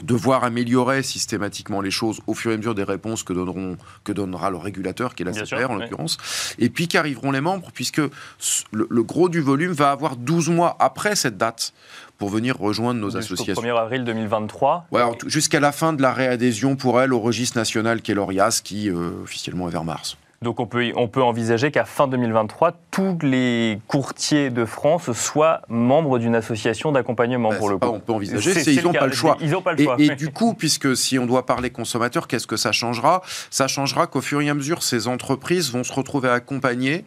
devoir 0.04 0.44
améliorer 0.44 1.02
systématiquement 1.02 1.82
les 1.82 1.90
choses 1.90 2.20
au 2.28 2.36
fur 2.36 2.52
et 2.52 2.54
à 2.54 2.58
mesure 2.58 2.76
des 2.76 2.84
réponses 2.84 3.24
que, 3.24 3.34
donneront, 3.34 3.78
que 4.04 4.12
donnera 4.12 4.52
le 4.52 4.58
régulateur, 4.58 5.16
qui 5.16 5.24
est 5.24 5.26
la 5.26 5.32
Bien 5.32 5.44
CPR 5.46 5.58
sûr, 5.58 5.72
en 5.72 5.76
oui. 5.78 5.82
l'occurrence, 5.82 6.18
et 6.60 6.70
puis 6.70 6.88
qu'arriveront 6.88 7.32
les 7.32 7.42
membres, 7.42 7.72
puisque 7.74 7.98
le, 7.98 8.88
le 8.88 9.04
gros 9.04 9.28
du 9.28 9.42
volume 9.42 9.72
va 9.72 9.90
avoir 9.90 10.16
12 10.16 10.50
mois 10.50 10.76
après 10.80 11.16
cette 11.16 11.38
date 11.38 11.74
pour 12.20 12.30
venir 12.30 12.58
rejoindre 12.60 13.00
nos 13.00 13.10
Jusqu'au 13.10 13.34
associations. 13.34 13.64
1er 13.64 13.76
avril 13.76 14.04
2023. 14.04 14.86
Ouais, 14.92 15.02
en 15.02 15.16
tout- 15.16 15.30
jusqu'à 15.30 15.60
la 15.60 15.72
fin 15.72 15.94
de 15.94 16.02
la 16.04 16.14
réadhésion 16.14 16.76
pour 16.76 17.02
elle 17.02 17.12
au 17.12 17.20
registre 17.20 17.58
national 17.58 18.04
qui 18.04 18.12
est 18.12 18.16
l'ORIAS, 18.16 18.62
qui 18.64 18.92
euh, 18.92 19.24
officiellement 19.24 19.68
est 19.68 19.72
vers 19.72 19.84
mars. 19.84 20.16
Donc 20.44 20.60
on 20.60 20.68
peut, 20.68 20.92
on 20.96 21.08
peut 21.08 21.24
envisager 21.24 21.72
qu'à 21.72 21.84
fin 21.84 22.08
2023, 22.08 22.74
tous 22.92 23.18
les 23.24 23.80
courtiers 23.88 24.52
de 24.52 24.66
France 24.66 25.12
soient 25.14 25.62
membres 25.68 26.20
d'une 26.20 26.36
association 26.36 26.92
d'accompagnement 26.92 27.50
Bah, 27.50 27.56
pour 27.58 27.70
le 27.70 27.80
pas 27.80 27.88
coup. 27.88 27.94
on 27.96 28.00
peut 28.00 28.14
envisager, 28.14 28.54
C'est- 28.54 28.72
ils 28.76 28.84
n'ont 28.84 28.94
pas 28.94 29.08
le 29.08 29.14
choix. 29.14 29.36
Ils 29.42 29.50
n'ont 29.50 29.64
pas 29.64 29.74
le 29.74 29.82
Et, 29.82 29.84
choix. 29.86 29.96
et 29.98 30.10
du 30.16 30.30
coup, 30.30 30.54
puisque 30.54 30.96
si 30.96 31.18
on 31.18 31.26
doit 31.26 31.48
parler 31.48 31.72
consommateur, 31.72 32.28
qu'est-ce 32.28 32.46
que 32.46 32.56
ça 32.56 32.72
changera? 32.72 33.24
Ça 33.50 33.68
changera 33.68 34.06
qu'au 34.06 34.22
fur 34.22 34.40
et 34.42 34.50
à 34.50 34.54
mesure, 34.54 34.84
ces 34.84 35.08
entreprises 35.08 35.72
vont 35.72 35.84
se 35.84 35.92
retrouver 35.92 36.30
accompagnées 36.30 37.04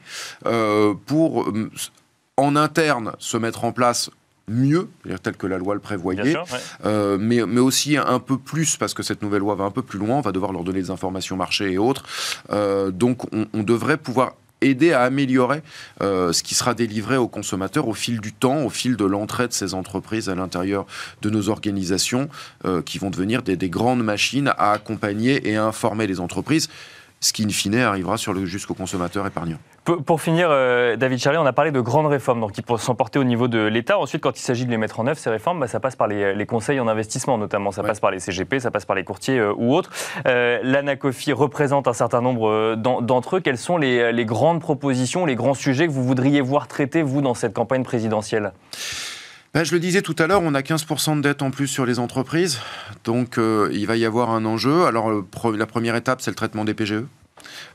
euh, 0.46 0.94
pour, 1.06 1.52
en 2.36 2.56
interne, 2.56 3.12
se 3.20 3.36
mettre 3.36 3.64
en 3.64 3.70
place 3.70 4.10
mieux, 4.50 4.88
tel 5.22 5.36
que 5.36 5.46
la 5.46 5.58
loi 5.58 5.74
le 5.74 5.80
prévoyait, 5.80 6.32
sûr, 6.32 6.44
ouais. 6.52 6.58
euh, 6.84 7.16
mais, 7.18 7.46
mais 7.46 7.60
aussi 7.60 7.96
un 7.96 8.18
peu 8.18 8.36
plus, 8.36 8.76
parce 8.76 8.94
que 8.94 9.02
cette 9.02 9.22
nouvelle 9.22 9.40
loi 9.40 9.54
va 9.54 9.64
un 9.64 9.70
peu 9.70 9.82
plus 9.82 9.98
loin, 9.98 10.16
on 10.16 10.20
va 10.20 10.32
devoir 10.32 10.52
leur 10.52 10.64
donner 10.64 10.80
des 10.80 10.90
informations 10.90 11.36
marché 11.36 11.72
et 11.72 11.78
autres. 11.78 12.04
Euh, 12.50 12.90
donc 12.90 13.32
on, 13.32 13.46
on 13.54 13.62
devrait 13.62 13.96
pouvoir 13.96 14.34
aider 14.60 14.92
à 14.92 15.02
améliorer 15.04 15.62
ce 16.00 16.42
qui 16.42 16.54
sera 16.54 16.74
délivré 16.74 17.16
aux 17.16 17.28
consommateurs 17.28 17.88
au 17.88 17.94
fil 17.94 18.20
du 18.20 18.34
temps, 18.34 18.62
au 18.62 18.68
fil 18.68 18.94
de 18.94 19.06
l'entrée 19.06 19.48
de 19.48 19.54
ces 19.54 19.72
entreprises 19.72 20.28
à 20.28 20.34
l'intérieur 20.34 20.84
de 21.22 21.30
nos 21.30 21.48
organisations, 21.48 22.28
qui 22.84 22.98
vont 22.98 23.08
devenir 23.08 23.40
des, 23.40 23.56
des 23.56 23.70
grandes 23.70 24.04
machines 24.04 24.48
à 24.58 24.72
accompagner 24.72 25.48
et 25.48 25.56
à 25.56 25.64
informer 25.64 26.06
les 26.06 26.20
entreprises 26.20 26.68
ce 27.22 27.34
qui, 27.34 27.44
in 27.44 27.50
fine, 27.50 27.76
arrivera 27.76 28.16
jusqu'au 28.44 28.72
consommateur 28.72 29.26
épargnant. 29.26 29.58
Pour, 29.84 30.22
finir, 30.22 30.48
euh, 30.50 30.96
David 30.96 31.18
Charlet, 31.18 31.38
on 31.38 31.44
a 31.44 31.52
parlé 31.52 31.70
de 31.70 31.80
grandes 31.80 32.06
réformes 32.06 32.40
donc, 32.40 32.52
qui 32.52 32.62
sont 32.78 32.94
portées 32.94 33.18
au 33.18 33.24
niveau 33.24 33.46
de 33.46 33.58
l'État. 33.58 33.98
Ensuite, 33.98 34.22
quand 34.22 34.38
il 34.38 34.42
s'agit 34.42 34.64
de 34.64 34.70
les 34.70 34.78
mettre 34.78 35.00
en 35.00 35.06
œuvre, 35.06 35.18
ces 35.18 35.28
réformes, 35.28 35.60
bah, 35.60 35.66
ça 35.66 35.80
passe 35.80 35.96
par 35.96 36.06
les, 36.06 36.46
conseils 36.46 36.80
en 36.80 36.88
investissement, 36.88 37.36
notamment. 37.36 37.72
Ça 37.72 37.82
passe 37.82 38.00
par 38.00 38.10
les 38.10 38.20
CGP, 38.20 38.60
ça 38.60 38.70
passe 38.70 38.86
par 38.86 38.96
les 38.96 39.04
courtiers 39.04 39.38
euh, 39.38 39.52
ou 39.54 39.74
autres. 39.74 39.90
Euh, 40.26 40.60
L'ANACOFI 40.62 41.34
représente 41.34 41.88
un 41.88 41.92
certain 41.92 42.22
nombre 42.22 42.74
d'entre 42.76 43.36
eux. 43.36 43.40
Quelles 43.40 43.58
sont 43.58 43.76
les, 43.76 44.12
les, 44.12 44.24
grandes 44.24 44.60
propositions, 44.60 45.26
les 45.26 45.34
grands 45.34 45.54
sujets 45.54 45.86
que 45.86 45.92
vous 45.92 46.04
voudriez 46.04 46.40
voir 46.40 46.68
traités, 46.68 47.02
vous, 47.02 47.20
dans 47.20 47.34
cette 47.34 47.52
campagne 47.52 47.84
présidentielle? 47.84 48.52
Ben, 49.54 49.64
je 49.64 49.72
le 49.72 49.80
disais 49.80 50.02
tout 50.02 50.16
à 50.18 50.26
l'heure, 50.26 50.42
on 50.42 50.54
a 50.54 50.60
15% 50.60 51.16
de 51.16 51.22
dette 51.22 51.42
en 51.42 51.50
plus 51.50 51.66
sur 51.66 51.86
les 51.86 51.98
entreprises, 51.98 52.60
donc 53.04 53.38
euh, 53.38 53.68
il 53.72 53.86
va 53.86 53.96
y 53.96 54.04
avoir 54.04 54.30
un 54.30 54.44
enjeu. 54.44 54.84
Alors 54.86 55.10
la 55.54 55.66
première 55.66 55.96
étape, 55.96 56.20
c'est 56.20 56.30
le 56.30 56.36
traitement 56.36 56.64
des 56.64 56.74
PGE. 56.74 57.04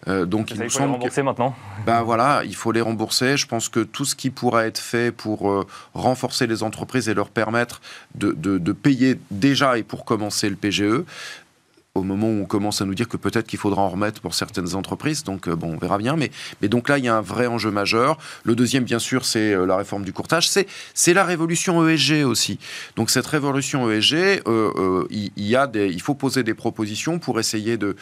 Euh, 0.08 0.26
donc 0.26 0.52
il, 0.52 0.62
il 0.62 0.70
faut 0.70 0.80
les 0.80 0.86
rembourser 0.86 1.24
maintenant. 1.24 1.56
Ben 1.86 2.02
voilà, 2.02 2.42
il 2.46 2.56
faut 2.56 2.72
les 2.72 2.82
rembourser. 2.82 3.38
Je 3.38 3.48
pense 3.48 3.70
que 3.70 3.82
tout 3.82 4.06
ce 4.06 4.16
qui 4.16 4.30
pourra 4.30 4.66
être 4.66 4.80
fait 4.80 5.12
pour 5.12 5.52
euh, 5.52 5.68
renforcer 5.94 6.48
les 6.48 6.64
entreprises 6.64 7.10
et 7.10 7.14
leur 7.14 7.30
permettre 7.30 7.82
de, 8.16 8.32
de, 8.34 8.72
payer 8.72 9.20
déjà 9.30 9.78
et 9.78 9.84
pour 9.84 10.06
commencer 10.06 10.50
le 10.50 10.56
PGE, 10.56 11.04
au 11.96 12.04
moment 12.04 12.28
où 12.28 12.42
on 12.42 12.46
commence 12.46 12.82
à 12.82 12.86
nous 12.86 12.94
dire 12.94 13.08
que 13.08 13.16
peut-être 13.16 13.48
qu'il 13.48 13.58
faudra 13.58 13.82
en 13.82 13.90
remettre 13.90 14.20
pour 14.20 14.36
certaines 14.36 14.76
entreprises. 14.76 15.24
Donc, 15.24 15.48
euh, 15.48 15.56
bon, 15.56 15.74
on 15.74 15.78
verra 15.78 15.98
bien. 15.98 16.18
Mais, 16.18 16.30
mais 16.62 16.68
donc 16.68 16.90
là, 16.90 16.98
il 16.98 17.06
y 17.06 17.08
a 17.08 17.16
un 17.16 17.22
vrai 17.22 17.48
enjeu 17.48 17.72
majeur. 17.72 18.18
Le 18.44 18.54
deuxième, 18.54 18.84
bien 18.84 19.00
sûr, 19.00 19.26
c'est 19.26 19.54
euh, 19.54 19.66
la 19.66 19.78
réforme 19.78 20.04
du 20.04 20.12
courtage. 20.12 20.50
C'est, 20.50 21.14
la 21.14 21.24
révolution 21.24 21.88
ESG 21.88 22.26
aussi. 22.26 22.60
Donc, 22.98 23.10
cette 23.10 23.26
révolution 23.26 23.90
ESG, 23.90 24.42
euh, 24.48 25.08
il, 25.10 25.32
y 25.38 25.56
a 25.56 25.68
des, 25.68 25.88
il 25.88 26.02
faut 26.02 26.16
poser 26.16 26.44
des 26.44 26.54
propositions 26.54 27.18
pour 27.18 27.40
essayer 27.40 27.78
de, 27.78 27.96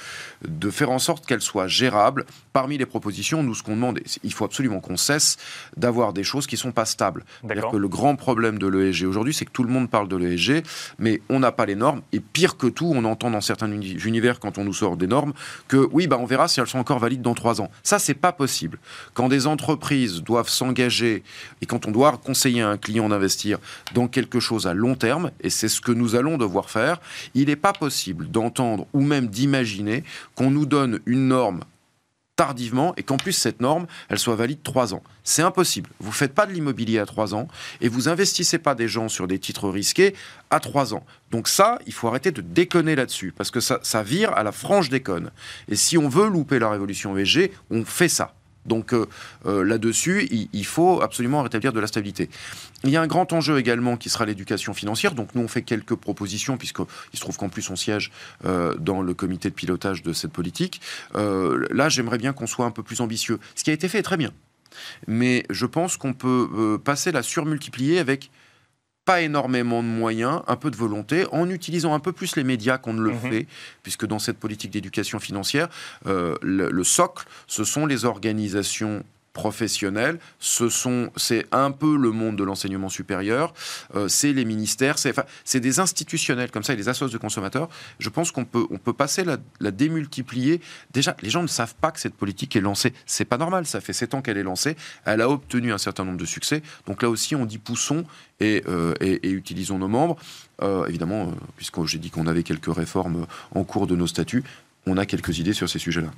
de 0.48 0.70
faire 0.72 0.90
en 0.90 0.98
sorte 0.98 1.28
qu'elles 1.28 1.42
soient 1.42 1.68
gérables. 1.68 2.26
Parmi 2.52 2.80
les 2.80 2.88
propositions, 2.88 3.44
nous, 3.44 3.54
ce 3.54 3.62
qu'on 3.62 3.76
demande, 3.76 4.00
il 4.24 4.34
faut 4.34 4.46
absolument 4.46 4.80
qu'on 4.80 4.98
cesse 4.98 5.38
d'avoir 5.78 6.14
des 6.14 6.24
choses 6.24 6.48
qui 6.48 6.56
ne 6.56 6.60
sont 6.60 6.72
pas 6.72 6.86
stables. 6.86 7.24
C'est-à-dire 7.44 7.70
que 7.70 7.78
le 7.78 7.88
grand 7.88 8.16
problème 8.16 8.58
de 8.58 8.66
l'ESG 8.66 9.06
aujourd'hui, 9.06 9.36
c'est 9.36 9.46
que 9.46 9.52
tout 9.52 9.64
le 9.64 9.72
monde 9.72 9.90
parle 9.90 10.08
de 10.08 10.16
l'ESG, 10.16 10.64
mais 10.98 11.22
on 11.30 11.40
n'a 11.40 11.52
pas 11.52 11.68
les 11.68 11.76
normes. 11.76 12.02
Et 12.12 12.20
pire 12.20 12.58
que 12.58 12.66
tout, 12.66 12.92
on 12.92 13.06
entend 13.06 13.30
dans 13.30 13.42
certains 13.42 13.68
univers 14.06 14.40
quand 14.40 14.58
on 14.58 14.64
nous 14.64 14.74
sort 14.74 14.98
des 14.98 15.08
normes 15.08 15.34
que 15.68 15.88
oui, 15.92 16.08
bah, 16.08 16.18
on 16.20 16.26
verra 16.26 16.48
si 16.48 16.60
elles 16.60 16.68
sont 16.68 16.80
encore 16.80 17.00
valides 17.00 17.22
dans 17.22 17.34
trois 17.34 17.62
ans. 17.62 17.70
Ça, 17.84 18.00
c'est 18.00 18.14
pas 18.14 18.32
possible. 18.32 18.80
Quand 19.14 19.30
des 19.30 19.48
entreprises 19.48 20.22
doivent 20.22 20.50
s'engager 20.50 21.24
et 21.62 21.66
quand 21.66 21.86
on 21.86 21.92
doit 21.92 22.18
conseiller 22.18 22.62
à 22.62 22.70
un 22.70 22.78
client 22.78 23.10
d'investir 23.10 23.60
dans 23.94 24.08
quelque 24.08 24.40
chose 24.40 24.68
à 24.68 24.74
long 24.74 24.96
terme, 24.96 25.32
et 25.42 25.50
c'est 25.50 25.68
ce 25.68 25.82
que 25.82 25.92
nous 25.92 26.16
allons 26.16 26.38
devoir 26.38 26.70
faire, 26.70 27.00
il 27.34 27.48
n'est 27.48 27.56
pas 27.56 27.74
possible 27.74 28.30
d'entendre 28.30 28.88
ou 28.94 29.02
même 29.02 29.28
d'imaginer 29.28 30.04
qu'on 30.36 30.52
nous 30.52 30.66
donne 30.66 31.00
une 31.06 31.28
norme 31.28 31.62
tardivement 32.36 32.94
et 32.98 33.04
qu'en 33.04 33.18
plus 33.18 33.34
cette 33.34 33.62
norme, 33.62 33.86
elle 34.10 34.20
soit 34.20 34.36
valide 34.36 34.64
trois 34.64 34.94
ans. 34.94 35.04
C'est 35.24 35.42
impossible. 35.42 35.90
Vous 36.00 36.10
ne 36.10 36.16
faites 36.16 36.34
pas 36.34 36.46
de 36.46 36.52
l'immobilier 36.52 37.00
à 37.00 37.06
trois 37.06 37.36
ans 37.36 37.48
et 37.82 37.90
vous 37.90 38.10
investissez 38.10 38.58
pas 38.58 38.76
des 38.76 38.88
gens 38.88 39.10
sur 39.10 39.28
des 39.28 39.40
titres 39.40 39.70
risqués 39.70 40.16
à 40.50 40.60
trois 40.60 40.94
ans. 40.94 41.06
Donc 41.32 41.48
ça, 41.48 41.80
il 41.86 41.94
faut 41.94 42.08
arrêter 42.08 42.32
de 42.32 42.42
déconner 42.42 42.96
là-dessus 42.96 43.34
parce 43.36 43.52
que 43.52 43.60
ça, 43.60 43.80
ça 43.84 44.04
vire 44.04 44.34
à 44.34 44.44
la 44.44 44.52
franche 44.52 44.90
déconne. 44.90 45.32
Et 45.68 45.76
si 45.76 45.98
on 45.98 46.10
veut 46.10 46.28
louper 46.28 46.60
la 46.60 46.70
révolution 46.70 47.18
ESG, 47.18 47.52
on 47.70 47.86
fait 47.86 48.10
ça. 48.10 48.34
Donc 48.66 48.94
euh, 48.94 49.08
euh, 49.46 49.64
là-dessus, 49.64 50.28
il, 50.30 50.66
faut 50.66 51.02
absolument 51.02 51.42
rétablir 51.42 51.74
de 51.74 51.80
la 51.80 51.88
stabilité. 51.88 52.30
Il 52.84 52.90
y 52.90 52.98
a 52.98 53.02
un 53.02 53.08
grand 53.08 53.32
enjeu 53.34 53.58
également 53.58 53.98
qui 53.98 54.10
sera 54.10 54.26
l'éducation 54.26 54.74
financière. 54.74 55.14
Donc 55.16 55.36
nous, 55.36 55.42
on 55.42 55.48
fait 55.48 55.62
quelques 55.62 55.96
propositions, 55.96 56.58
puisqu'il 56.58 56.86
se 57.14 57.20
trouve 57.20 57.38
qu'en 57.38 57.50
plus, 57.50 57.70
on 57.70 57.76
siège 57.76 58.12
euh, 58.46 58.76
dans 58.76 59.02
le 59.02 59.14
comité 59.14 59.50
de 59.50 59.56
pilotage 59.56 60.04
de 60.04 60.14
cette 60.14 60.32
politique. 60.32 60.82
là, 61.14 61.90
j'aimerais 61.90 62.18
bien 62.18 62.34
qu'on 62.34 62.48
soit 62.48 62.66
un 62.66 62.72
peu 62.72 62.84
plus 62.84 63.02
ambitieux. 63.02 63.40
Ce 63.56 63.64
qui 63.64 63.70
a 63.70 63.74
été 63.74 63.88
fait 63.88 64.00
est 64.00 64.04
très 64.04 64.18
bien. 64.18 64.32
Mais 65.08 65.46
je 65.50 65.66
pense 65.66 65.98
qu'on 65.98 66.14
peut 66.14 66.80
passer 66.84 67.12
la 67.12 67.22
surmultiplier 67.22 68.00
avec 68.00 68.32
pas 69.06 69.22
énormément 69.22 69.84
de 69.84 69.88
moyens, 69.88 70.42
un 70.48 70.56
peu 70.56 70.72
de 70.72 70.76
volonté, 70.76 71.26
en 71.32 71.50
utilisant 71.50 71.94
un 71.94 72.00
peu 72.00 72.12
plus 72.12 72.36
les 72.36 72.44
médias 72.44 72.78
qu'on 72.78 72.94
ne 72.94 73.02
le 73.02 73.12
mhm. 73.12 73.20
fait, 73.20 73.48
puisque 73.82 74.06
dans 74.06 74.20
cette 74.20 74.38
politique 74.38 74.72
d'éducation 74.72 75.20
financière, 75.20 75.68
euh, 76.08 76.36
le, 76.42 76.84
socle, 76.84 77.26
ce 77.48 77.64
sont 77.64 77.86
les 77.86 78.06
organisations 78.06 79.04
professionnels, 79.34 80.20
ce 80.40 80.70
sont, 80.70 81.10
c'est 81.16 81.46
un 81.52 81.72
peu 81.72 81.98
le 81.98 82.12
monde 82.12 82.36
de 82.36 82.44
l'enseignement 82.44 82.90
supérieur, 82.90 83.54
euh, 83.96 84.08
c'est 84.08 84.32
les 84.32 84.46
ministères, 84.46 84.98
c'est, 84.98 85.60
des 85.60 85.80
institutionnels 85.80 86.52
comme 86.52 86.64
ça, 86.64 86.74
et 86.74 86.76
les 86.76 86.88
associations 86.88 87.18
de 87.18 87.22
consommateurs. 87.22 87.70
Je 88.00 88.10
pense 88.10 88.32
qu'on 88.32 88.46
peut, 88.46 88.66
on 88.70 88.78
peut 88.78 88.94
passer 88.94 89.24
la, 89.24 89.38
la, 89.60 89.72
démultiplier. 89.72 90.62
Déjà, 90.94 91.16
les 91.22 91.30
gens 91.30 91.42
ne 91.42 91.48
savent 91.48 91.76
pas 91.76 91.92
que 91.92 92.00
cette 92.00 92.14
politique 92.14 92.56
est 92.56 92.62
lancée. 92.62 92.94
C'est 93.06 93.26
pas 93.26 93.38
normal. 93.38 93.66
Ça 93.66 93.82
fait 93.82 93.94
sept 93.94 94.14
ans 94.14 94.22
qu'elle 94.22 94.38
est 94.38 94.44
lancée. 94.44 94.76
Elle 95.06 95.22
a 95.22 95.30
obtenu 95.30 95.74
un 95.74 95.78
certain 95.78 96.06
nombre 96.06 96.20
de 96.20 96.26
succès. 96.26 96.62
Donc 96.86 97.02
là 97.02 97.10
aussi, 97.10 97.36
on 97.36 97.46
dit 97.46 97.58
poussons 97.58 98.06
et, 98.40 98.64
euh, 98.68 98.94
et, 99.00 99.30
utilisons 99.30 99.80
nos 99.80 99.88
membres. 99.88 100.18
Euh, 100.62 100.86
évidemment, 100.86 101.32
puisque 101.58 101.84
j'ai 101.86 101.98
dit 101.98 102.12
qu'on 102.12 102.28
avait 102.28 102.44
quelques 102.44 102.74
réformes 102.74 103.26
en 103.56 103.64
cours 103.64 103.88
de 103.88 103.96
nos 103.96 104.08
statuts, 104.08 104.44
on 104.86 104.98
a 104.98 105.06
quelques 105.06 105.40
idées 105.40 105.54
sur 105.54 105.70
ces 105.70 105.80
sujets-là. 105.80 106.10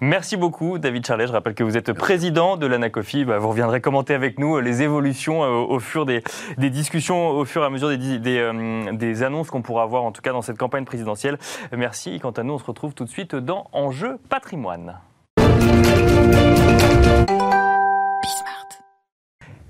Merci 0.00 0.36
beaucoup, 0.36 0.78
David 0.78 1.06
Charlet. 1.06 1.26
Je 1.26 1.32
rappelle 1.32 1.54
que 1.54 1.64
vous 1.64 1.76
êtes 1.76 1.92
président 1.92 2.56
de 2.56 2.66
l'ANACOFI. 2.66 3.24
Bah, 3.24 3.38
vous 3.38 3.48
reviendrez 3.48 3.80
commenter 3.80 4.14
avec 4.14 4.38
nous 4.38 4.56
euh, 4.56 4.60
les 4.60 4.82
évolutions 4.82 5.42
euh, 5.42 5.48
au, 5.48 5.78
fur 5.80 6.04
des, 6.04 6.22
discussions, 6.58 7.30
au 7.30 7.44
fur 7.44 7.62
et 7.62 7.66
à 7.66 7.70
mesure 7.70 7.88
des, 7.96 8.38
euh, 8.38 8.92
des 8.92 9.22
annonces 9.22 9.50
qu'on 9.50 9.62
pourra 9.62 9.82
avoir, 9.84 10.02
en 10.04 10.12
tout 10.12 10.22
cas 10.22 10.32
dans 10.32 10.42
cette 10.42 10.58
campagne 10.58 10.84
présidentielle. 10.84 11.38
Merci. 11.76 12.18
Quant 12.20 12.30
à 12.30 12.42
nous, 12.42 12.54
on 12.54 12.58
se 12.58 12.64
retrouve 12.64 12.94
tout 12.94 13.04
de 13.04 13.10
suite 13.10 13.34
dans 13.34 13.68
Enjeu 13.72 14.18
patrimoine. 14.28 14.98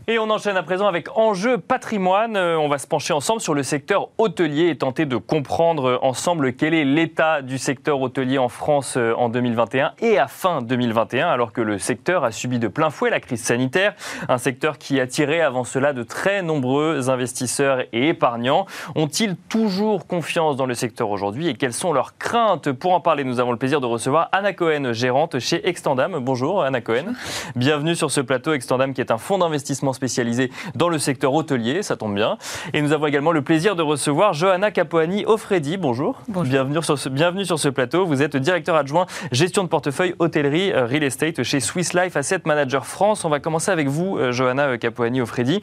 Et 0.08 0.18
on 0.18 0.28
enchaîne 0.30 0.56
à 0.56 0.64
présent 0.64 0.88
avec 0.88 1.16
Enjeu 1.16 1.58
patrimoine. 1.58 2.36
Euh, 2.36 2.58
on 2.58 2.68
va 2.68 2.78
se 2.78 2.88
pencher 2.88 3.12
ensemble 3.12 3.40
sur 3.40 3.54
le 3.54 3.62
secteur 3.62 4.08
hôtelier 4.18 4.66
et 4.68 4.76
tenter 4.76 5.06
de 5.06 5.16
comprendre 5.16 6.00
ensemble 6.02 6.54
quel 6.54 6.74
est 6.74 6.84
l'état 6.84 7.40
du 7.40 7.56
secteur 7.56 8.00
hôtelier 8.00 8.36
en 8.36 8.48
France 8.48 8.96
euh, 8.96 9.14
en 9.14 9.28
2021 9.28 9.92
et 10.00 10.18
à 10.18 10.26
fin 10.26 10.60
2021, 10.60 11.28
alors 11.28 11.52
que 11.52 11.60
le 11.60 11.78
secteur 11.78 12.24
a 12.24 12.32
subi 12.32 12.58
de 12.58 12.66
plein 12.66 12.90
fouet 12.90 13.10
la 13.10 13.20
crise 13.20 13.44
sanitaire. 13.44 13.94
Un 14.28 14.38
secteur 14.38 14.76
qui 14.76 14.98
attirait 14.98 15.40
avant 15.40 15.62
cela 15.62 15.92
de 15.92 16.02
très 16.02 16.42
nombreux 16.42 17.08
investisseurs 17.08 17.82
et 17.92 18.08
épargnants. 18.08 18.66
Ont-ils 18.96 19.36
toujours 19.36 20.08
confiance 20.08 20.56
dans 20.56 20.66
le 20.66 20.74
secteur 20.74 21.10
aujourd'hui 21.10 21.46
et 21.46 21.54
quelles 21.54 21.72
sont 21.72 21.92
leurs 21.92 22.18
craintes? 22.18 22.72
Pour 22.72 22.92
en 22.92 23.00
parler, 23.00 23.22
nous 23.22 23.38
avons 23.38 23.52
le 23.52 23.58
plaisir 23.58 23.80
de 23.80 23.86
recevoir 23.86 24.30
Anna 24.32 24.52
Cohen, 24.52 24.92
gérante 24.92 25.38
chez 25.38 25.68
Extendam. 25.68 26.18
Bonjour 26.18 26.64
Anna 26.64 26.80
Cohen. 26.80 27.12
Bienvenue 27.54 27.94
sur 27.94 28.10
ce 28.10 28.20
plateau 28.20 28.52
Extendam 28.52 28.94
qui 28.94 29.00
est 29.00 29.12
un 29.12 29.18
fonds 29.18 29.38
d'investissement 29.38 29.91
spécialisé 29.92 30.50
dans 30.74 30.88
le 30.88 30.98
secteur 30.98 31.34
hôtelier, 31.34 31.82
ça 31.82 31.96
tombe 31.96 32.14
bien. 32.14 32.38
Et 32.72 32.82
nous 32.82 32.92
avons 32.92 33.06
également 33.06 33.32
le 33.32 33.42
plaisir 33.42 33.76
de 33.76 33.82
recevoir 33.82 34.32
Johanna 34.32 34.70
Capoani 34.70 35.24
Ofredi. 35.26 35.76
Bonjour. 35.76 36.20
Bonjour. 36.28 36.50
Bienvenue 36.50 36.82
sur, 36.82 36.98
ce, 36.98 37.08
bienvenue 37.08 37.44
sur 37.44 37.58
ce 37.58 37.68
plateau. 37.68 38.06
Vous 38.06 38.22
êtes 38.22 38.36
directeur 38.36 38.76
adjoint 38.76 39.06
gestion 39.30 39.64
de 39.64 39.68
portefeuille 39.68 40.14
hôtellerie 40.18 40.72
euh, 40.72 40.86
real 40.86 41.02
estate 41.02 41.42
chez 41.42 41.60
Swiss 41.60 41.94
Life 41.94 42.16
Asset 42.16 42.42
Manager 42.44 42.86
France. 42.86 43.24
On 43.24 43.28
va 43.28 43.40
commencer 43.40 43.70
avec 43.70 43.88
vous, 43.88 44.16
euh, 44.16 44.32
Johanna 44.32 44.68
euh, 44.68 44.76
Capoani 44.76 45.20
Ofredi. 45.20 45.62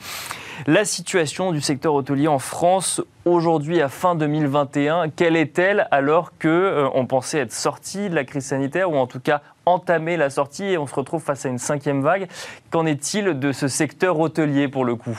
La 0.68 0.86
situation 0.86 1.52
du 1.52 1.62
secteur 1.62 1.94
hôtelier 1.94 2.28
en 2.28 2.40
France 2.40 3.02
aujourd'hui 3.26 3.82
à 3.82 3.88
fin 3.88 4.16
2021, 4.16 5.10
quelle 5.10 5.36
est-elle 5.36 5.88
alors 5.92 6.34
que 6.38 6.88
on 6.94 7.06
pensait 7.06 7.40
être 7.40 7.54
sorti 7.54 8.10
de 8.10 8.16
la 8.16 8.26
crise 8.26 8.46
sanitaire 8.46 8.92
ou 8.92 8.98
en 8.98 9.08
tout 9.08 9.20
cas 9.20 9.42
entamer 9.66 10.18
la 10.18 10.30
sortie 10.30 10.66
et 10.66 10.78
on 10.78 10.88
se 10.88 10.96
retrouve 10.96 11.24
face 11.24 11.46
à 11.46 11.50
une 11.50 11.60
cinquième 11.60 12.02
vague? 12.02 12.28
Qu'en 12.72 12.86
est-il 12.86 13.40
de 13.40 13.52
ce 13.52 13.68
secteur 13.68 14.20
hôtelier 14.20 14.68
pour 14.68 14.84
le 14.84 14.96
coup? 14.96 15.18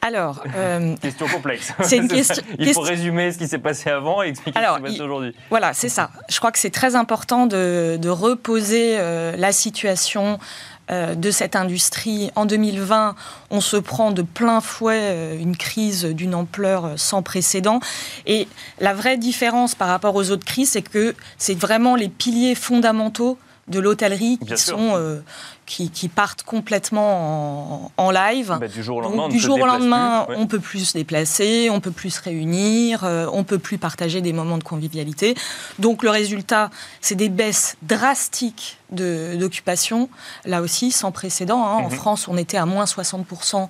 Alors, 0.00 0.44
euh, 0.54 0.94
question 1.02 1.26
complexe. 1.26 1.72
C'est 1.82 1.96
une 1.96 2.08
question. 2.08 2.42
Il 2.58 2.72
faut 2.72 2.80
résumer 2.80 3.32
ce 3.32 3.38
qui 3.38 3.48
s'est 3.48 3.58
passé 3.58 3.90
avant 3.90 4.22
et 4.22 4.28
expliquer 4.28 4.58
ce 4.58 4.64
qui 4.64 4.76
se 4.76 4.82
passe 4.82 5.00
aujourd'hui. 5.00 5.34
Voilà, 5.50 5.72
c'est 5.74 5.88
ça. 5.88 6.10
Je 6.28 6.38
crois 6.38 6.52
que 6.52 6.58
c'est 6.58 6.70
très 6.70 6.94
important 6.94 7.46
de, 7.46 8.08
reposer 8.08 8.96
euh, 8.98 9.36
la 9.36 9.52
situation 9.52 10.34
euh, 10.34 10.77
de 11.14 11.30
cette 11.30 11.56
industrie. 11.56 12.30
En 12.34 12.46
2020, 12.46 13.14
on 13.50 13.60
se 13.60 13.76
prend 13.76 14.10
de 14.10 14.22
plein 14.22 14.60
fouet 14.60 15.00
euh, 15.00 15.38
une 15.38 15.56
crise 15.56 16.04
d'une 16.04 16.34
ampleur 16.34 16.84
euh, 16.84 16.92
sans 16.96 17.22
précédent. 17.22 17.80
Et 18.26 18.48
la 18.80 18.94
vraie 18.94 19.18
différence 19.18 19.74
par 19.74 19.88
rapport 19.88 20.14
aux 20.14 20.30
autres 20.30 20.44
crises, 20.44 20.70
c'est 20.70 20.82
que 20.82 21.14
c'est 21.36 21.58
vraiment 21.58 21.94
les 21.94 22.08
piliers 22.08 22.54
fondamentaux 22.54 23.38
de 23.68 23.80
l'hôtellerie 23.80 24.38
qui 24.38 24.56
sont, 24.56 25.20
qui, 25.68 25.90
qui 25.90 26.08
partent 26.08 26.42
complètement 26.42 27.92
en, 27.96 28.06
en 28.06 28.10
live. 28.10 28.56
Bah, 28.60 28.66
du 28.68 28.82
jour 28.82 28.96
au 28.96 29.02
Donc, 29.02 29.10
lendemain, 29.12 29.24
on 29.26 29.28
du 29.28 29.36
ne 29.36 29.40
se 29.40 29.46
jour 29.46 29.54
au 29.56 29.58
déplace 29.58 29.78
lendemain, 29.78 30.24
plus. 30.26 30.34
Ouais. 30.34 30.40
on 30.42 30.46
peut 30.46 30.58
plus 30.60 30.84
se 30.86 30.92
déplacer, 30.98 31.68
on 31.70 31.80
peut 31.80 31.90
plus 31.92 32.10
se 32.10 32.22
réunir, 32.22 33.04
euh, 33.04 33.26
on 33.32 33.44
peut 33.44 33.58
plus 33.58 33.78
partager 33.78 34.20
des 34.20 34.32
moments 34.32 34.58
de 34.58 34.64
convivialité. 34.64 35.36
Donc 35.78 36.02
le 36.02 36.10
résultat, 36.10 36.70
c'est 37.00 37.14
des 37.14 37.28
baisses 37.28 37.76
drastiques 37.82 38.78
d'occupation, 38.90 40.08
là 40.46 40.62
aussi 40.62 40.90
sans 40.92 41.12
précédent. 41.12 41.62
hein. 41.64 41.74
En 41.84 41.90
Mhm. 41.90 41.96
France, 41.96 42.26
on 42.28 42.36
était 42.38 42.56
à 42.56 42.64
moins 42.66 42.86
60% 42.86 43.68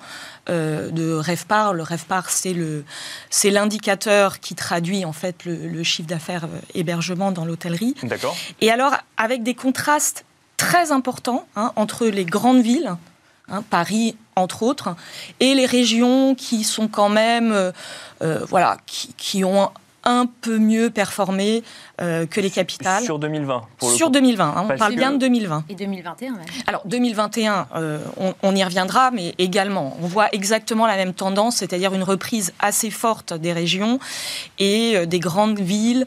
euh, 0.48 0.90
de 0.90 1.12
REVPAR. 1.12 1.74
Le 1.74 1.82
REVPAR, 1.82 2.30
c'est 2.30 3.50
l'indicateur 3.50 4.40
qui 4.40 4.54
traduit 4.54 5.04
en 5.04 5.12
fait 5.12 5.44
le, 5.44 5.56
le 5.68 5.82
chiffre 5.82 6.08
d'affaires 6.08 6.44
euh, 6.44 6.58
hébergement 6.74 7.32
dans 7.32 7.44
l'hôtellerie. 7.44 7.94
D'accord. 8.04 8.36
Et 8.60 8.70
alors, 8.70 8.92
avec 9.16 9.42
des 9.42 9.54
contrastes 9.54 10.24
très 10.58 10.92
importants 10.92 11.46
hein, 11.56 11.72
entre 11.76 12.04
les 12.06 12.26
grandes 12.26 12.60
villes, 12.60 12.94
hein, 13.48 13.62
Paris 13.70 14.14
entre 14.36 14.62
autres, 14.62 14.94
et 15.40 15.54
les 15.54 15.64
régions 15.66 16.34
qui 16.34 16.62
sont 16.64 16.88
quand 16.88 17.08
même, 17.08 17.50
euh, 17.52 17.72
euh, 18.22 18.44
voilà, 18.48 18.76
qui, 18.86 19.14
qui 19.16 19.44
ont 19.44 19.70
un 20.04 20.26
peu 20.26 20.58
mieux 20.58 20.90
performé 20.90 21.62
euh, 22.00 22.24
que 22.24 22.40
les 22.40 22.50
capitales. 22.50 23.02
Sur 23.02 23.18
2020. 23.18 23.62
Pour 23.78 23.90
le 23.90 23.96
Sur 23.96 24.06
coup. 24.06 24.12
2020, 24.12 24.44
hein, 24.48 24.54
on 24.64 24.68
Parce 24.68 24.78
parle 24.78 24.92
que- 24.94 24.98
bien 24.98 25.10
de 25.10 25.18
2020. 25.18 25.64
Et 25.68 25.74
2021 25.74 26.32
même. 26.32 26.44
Alors 26.68 26.82
2021, 26.86 27.66
euh, 27.74 27.98
on, 28.16 28.32
on 28.42 28.54
y 28.54 28.62
reviendra, 28.62 29.10
mais 29.10 29.34
également, 29.38 29.96
on 30.00 30.06
voit 30.06 30.28
exactement 30.32 30.86
la 30.86 30.96
même 30.96 31.12
tendance, 31.14 31.56
c'est-à-dire 31.56 31.92
une 31.94 32.04
reprise 32.04 32.54
assez 32.60 32.90
forte 32.90 33.34
des 33.34 33.52
régions 33.52 33.98
et 34.60 34.96
euh, 34.96 35.04
des 35.04 35.18
grandes 35.18 35.58
villes 35.58 36.06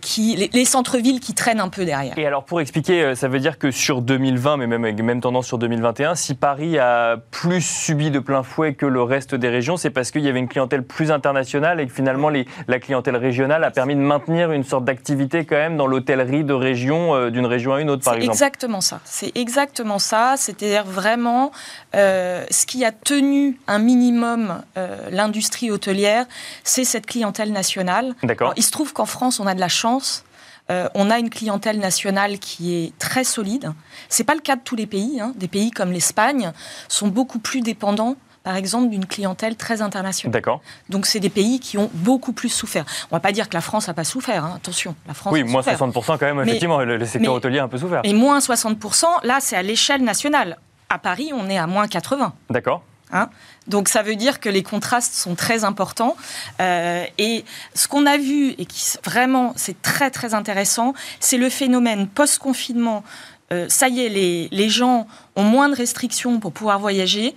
qui, 0.00 0.34
les, 0.36 0.50
les 0.52 0.64
centres-villes 0.64 1.20
qui 1.20 1.34
traînent 1.34 1.60
un 1.60 1.68
peu 1.68 1.84
derrière. 1.84 2.18
Et 2.18 2.26
alors 2.26 2.44
pour 2.44 2.60
expliquer, 2.60 3.02
euh, 3.02 3.14
ça 3.14 3.28
veut 3.28 3.38
dire 3.38 3.58
que 3.58 3.70
sur 3.70 4.02
2020, 4.02 4.56
mais 4.56 4.66
même 4.66 4.84
avec 4.84 5.00
même 5.02 5.20
tendance 5.20 5.46
sur 5.46 5.58
2021, 5.58 6.14
si 6.14 6.34
Paris 6.34 6.78
a 6.78 7.16
plus 7.30 7.60
subi 7.60 8.10
de 8.10 8.18
plein 8.18 8.42
fouet 8.42 8.74
que 8.74 8.86
le 8.86 9.02
reste 9.02 9.34
des 9.34 9.48
régions, 9.48 9.76
c'est 9.76 9.90
parce 9.90 10.10
qu'il 10.10 10.22
y 10.22 10.28
avait 10.28 10.38
une 10.40 10.48
clientèle 10.48 10.82
plus 10.82 11.10
internationale 11.12 11.80
et 11.80 11.86
que 11.86 11.92
finalement 11.92 12.28
les- 12.28 12.46
la 12.66 12.78
clientèle 12.78 13.16
régionale 13.16 13.62
a 13.64 13.70
permis 13.70 13.94
de 13.94 14.00
maintenir 14.00 14.52
une 14.52 14.64
sorte 14.64 14.84
d'activité 14.84 15.44
quand 15.44 15.56
même 15.56 15.76
dans 15.76 15.86
l'hôtellerie 15.86 16.44
de 16.44 16.52
région, 16.54 17.14
euh, 17.14 17.30
d'une 17.30 17.46
région 17.46 17.74
à 17.74 17.80
une 17.80 17.90
autre 17.90 18.04
par 18.04 18.14
C'est 18.14 18.20
exemple. 18.20 18.34
exactement 18.34 18.80
ça. 18.80 19.00
C'est 19.04 19.36
exactement 19.36 19.98
ça. 19.98 20.34
C'est-à-dire 20.36 20.84
vraiment 20.84 21.52
euh, 21.94 22.44
ce 22.50 22.66
qui 22.66 22.84
a 22.84 22.92
tenu 22.92 23.58
un 23.66 23.78
minimum 23.78 24.62
euh, 24.76 24.96
l'industrie 25.10 25.70
hôtelière, 25.70 26.26
c'est 26.64 26.84
cette 26.84 27.06
clientèle 27.06 27.52
nationale. 27.52 28.14
D'accord. 28.22 28.52
Il 28.56 28.62
se 28.62 28.70
trouve 28.70 28.92
qu'en 28.92 29.06
France, 29.06 29.40
on 29.40 29.46
a 29.46 29.54
de 29.58 29.60
la 29.60 29.68
chance. 29.68 30.24
Euh, 30.70 30.88
on 30.94 31.10
a 31.10 31.18
une 31.18 31.30
clientèle 31.30 31.78
nationale 31.78 32.38
qui 32.38 32.74
est 32.74 32.98
très 32.98 33.24
solide. 33.24 33.72
C'est 34.08 34.24
pas 34.24 34.34
le 34.34 34.40
cas 34.40 34.56
de 34.56 34.60
tous 34.62 34.76
les 34.76 34.86
pays. 34.86 35.20
hein. 35.20 35.32
Des 35.36 35.48
pays 35.48 35.70
comme 35.70 35.92
l'Espagne 35.92 36.52
sont 36.88 37.08
beaucoup 37.08 37.38
plus 37.38 37.62
dépendants, 37.62 38.16
par 38.44 38.54
exemple, 38.54 38.88
d'une 38.90 39.06
clientèle 39.06 39.56
très 39.56 39.80
internationale. 39.82 40.30
D'accord. 40.32 40.60
Donc, 40.90 41.06
c'est 41.06 41.20
des 41.20 41.30
pays 41.30 41.58
qui 41.58 41.78
ont 41.78 41.90
beaucoup 41.94 42.32
plus 42.34 42.50
souffert. 42.50 42.84
On 43.10 43.16
va 43.16 43.20
pas 43.20 43.32
dire 43.32 43.48
que 43.48 43.54
la 43.54 43.62
France 43.62 43.88
n'a 43.88 43.94
pas 43.94 44.04
souffert. 44.04 44.44
hein. 44.44 44.52
Attention, 44.56 44.94
la 45.06 45.14
France 45.14 45.32
Oui, 45.32 45.40
a 45.40 45.44
moins 45.44 45.62
souffert. 45.62 45.78
60% 45.78 46.18
quand 46.18 46.26
même, 46.26 46.36
Mais- 46.36 46.42
effectivement, 46.48 46.78
le, 46.80 46.96
le 46.98 47.04
secteur 47.06 47.32
mais- 47.32 47.36
hôtelier 47.38 47.58
a 47.60 47.64
un 47.64 47.68
peu 47.68 47.78
souffert. 47.78 48.02
Et 48.04 48.12
moins 48.12 48.38
60%, 48.40 49.06
là, 49.24 49.38
c'est 49.40 49.56
à 49.56 49.62
l'échelle 49.62 50.04
nationale. 50.04 50.58
À 50.90 50.98
Paris, 50.98 51.30
on 51.34 51.48
est 51.48 51.58
à 51.58 51.66
moins 51.66 51.88
80. 51.88 52.34
D'accord. 52.50 52.82
Hein. 53.12 53.28
Donc 53.66 53.88
ça 53.88 54.02
veut 54.02 54.16
dire 54.16 54.40
que 54.40 54.48
les 54.48 54.62
contrastes 54.62 55.14
sont 55.14 55.34
très 55.34 55.64
importants. 55.64 56.16
Euh, 56.60 57.04
et 57.18 57.44
ce 57.74 57.86
qu'on 57.88 58.06
a 58.06 58.16
vu, 58.16 58.50
et 58.58 58.64
qui 58.66 58.96
vraiment 59.04 59.52
c'est 59.56 59.80
très 59.82 60.10
très 60.10 60.34
intéressant, 60.34 60.94
c'est 61.20 61.38
le 61.38 61.48
phénomène 61.50 62.08
post-confinement. 62.08 63.04
Euh, 63.52 63.66
ça 63.68 63.88
y 63.88 64.04
est, 64.04 64.08
les, 64.08 64.48
les 64.50 64.68
gens 64.68 65.06
ont 65.36 65.42
moins 65.44 65.68
de 65.68 65.74
restrictions 65.74 66.38
pour 66.40 66.52
pouvoir 66.52 66.78
voyager. 66.78 67.34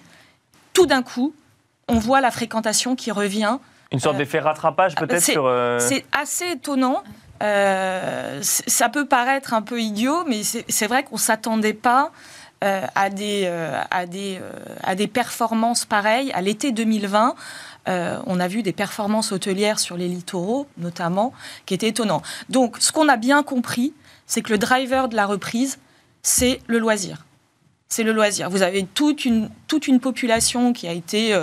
Tout 0.73 0.85
d'un 0.85 1.01
coup, 1.03 1.33
on 1.87 1.99
voit 1.99 2.21
la 2.21 2.31
fréquentation 2.31 2.95
qui 2.95 3.11
revient. 3.11 3.57
Une 3.91 3.99
sorte 3.99 4.15
Euh, 4.15 4.19
d'effet 4.19 4.39
rattrapage 4.39 4.95
peut-être 4.95 5.21
c'est- 5.21 5.33
sur... 5.33 5.45
euh, 5.45 5.79
C'est 5.79 6.05
assez 6.13 6.51
étonnant. 6.51 7.03
Ça 8.41 8.89
peut 8.89 9.05
paraître 9.05 9.53
un 9.53 9.61
peu 9.61 9.81
idiot, 9.81 10.23
mais 10.27 10.41
c'est 10.43 10.87
vrai 10.87 11.03
qu'on 11.03 11.15
ne 11.15 11.19
s'attendait 11.19 11.73
pas 11.73 12.11
euh, 12.63 12.85
à, 12.93 13.09
des, 13.09 13.43
euh, 13.45 13.81
à, 13.89 14.05
des, 14.05 14.37
euh, 14.39 14.51
à 14.83 14.93
des 14.93 15.07
performances 15.07 15.85
pareilles. 15.85 16.31
À 16.33 16.41
l'été 16.41 16.71
2020, 16.71 17.35
euh, 17.87 18.19
on 18.27 18.39
a 18.39 18.47
vu 18.47 18.61
des 18.61 18.71
performances 18.71 19.31
hôtelières 19.31 19.79
sur 19.79 19.97
les 19.97 20.07
littoraux, 20.07 20.67
notamment, 20.77 21.33
qui 21.65 21.73
étaient 21.73 21.87
étonnants. 21.87 22.21
Donc, 22.49 22.77
ce 22.79 22.91
qu'on 22.91 23.09
a 23.09 23.17
bien 23.17 23.41
compris, 23.41 23.93
c'est 24.27 24.43
que 24.43 24.51
le 24.51 24.59
driver 24.59 25.09
de 25.09 25.15
la 25.15 25.25
reprise, 25.25 25.79
c'est 26.21 26.61
le 26.67 26.77
loisir. 26.77 27.25
C'est 27.89 28.03
le 28.03 28.13
loisir. 28.13 28.49
Vous 28.49 28.61
avez 28.61 28.85
toute 28.85 29.25
une, 29.25 29.49
toute 29.67 29.87
une 29.87 29.99
population 29.99 30.71
qui 30.71 30.87
a 30.87 30.93
été, 30.93 31.35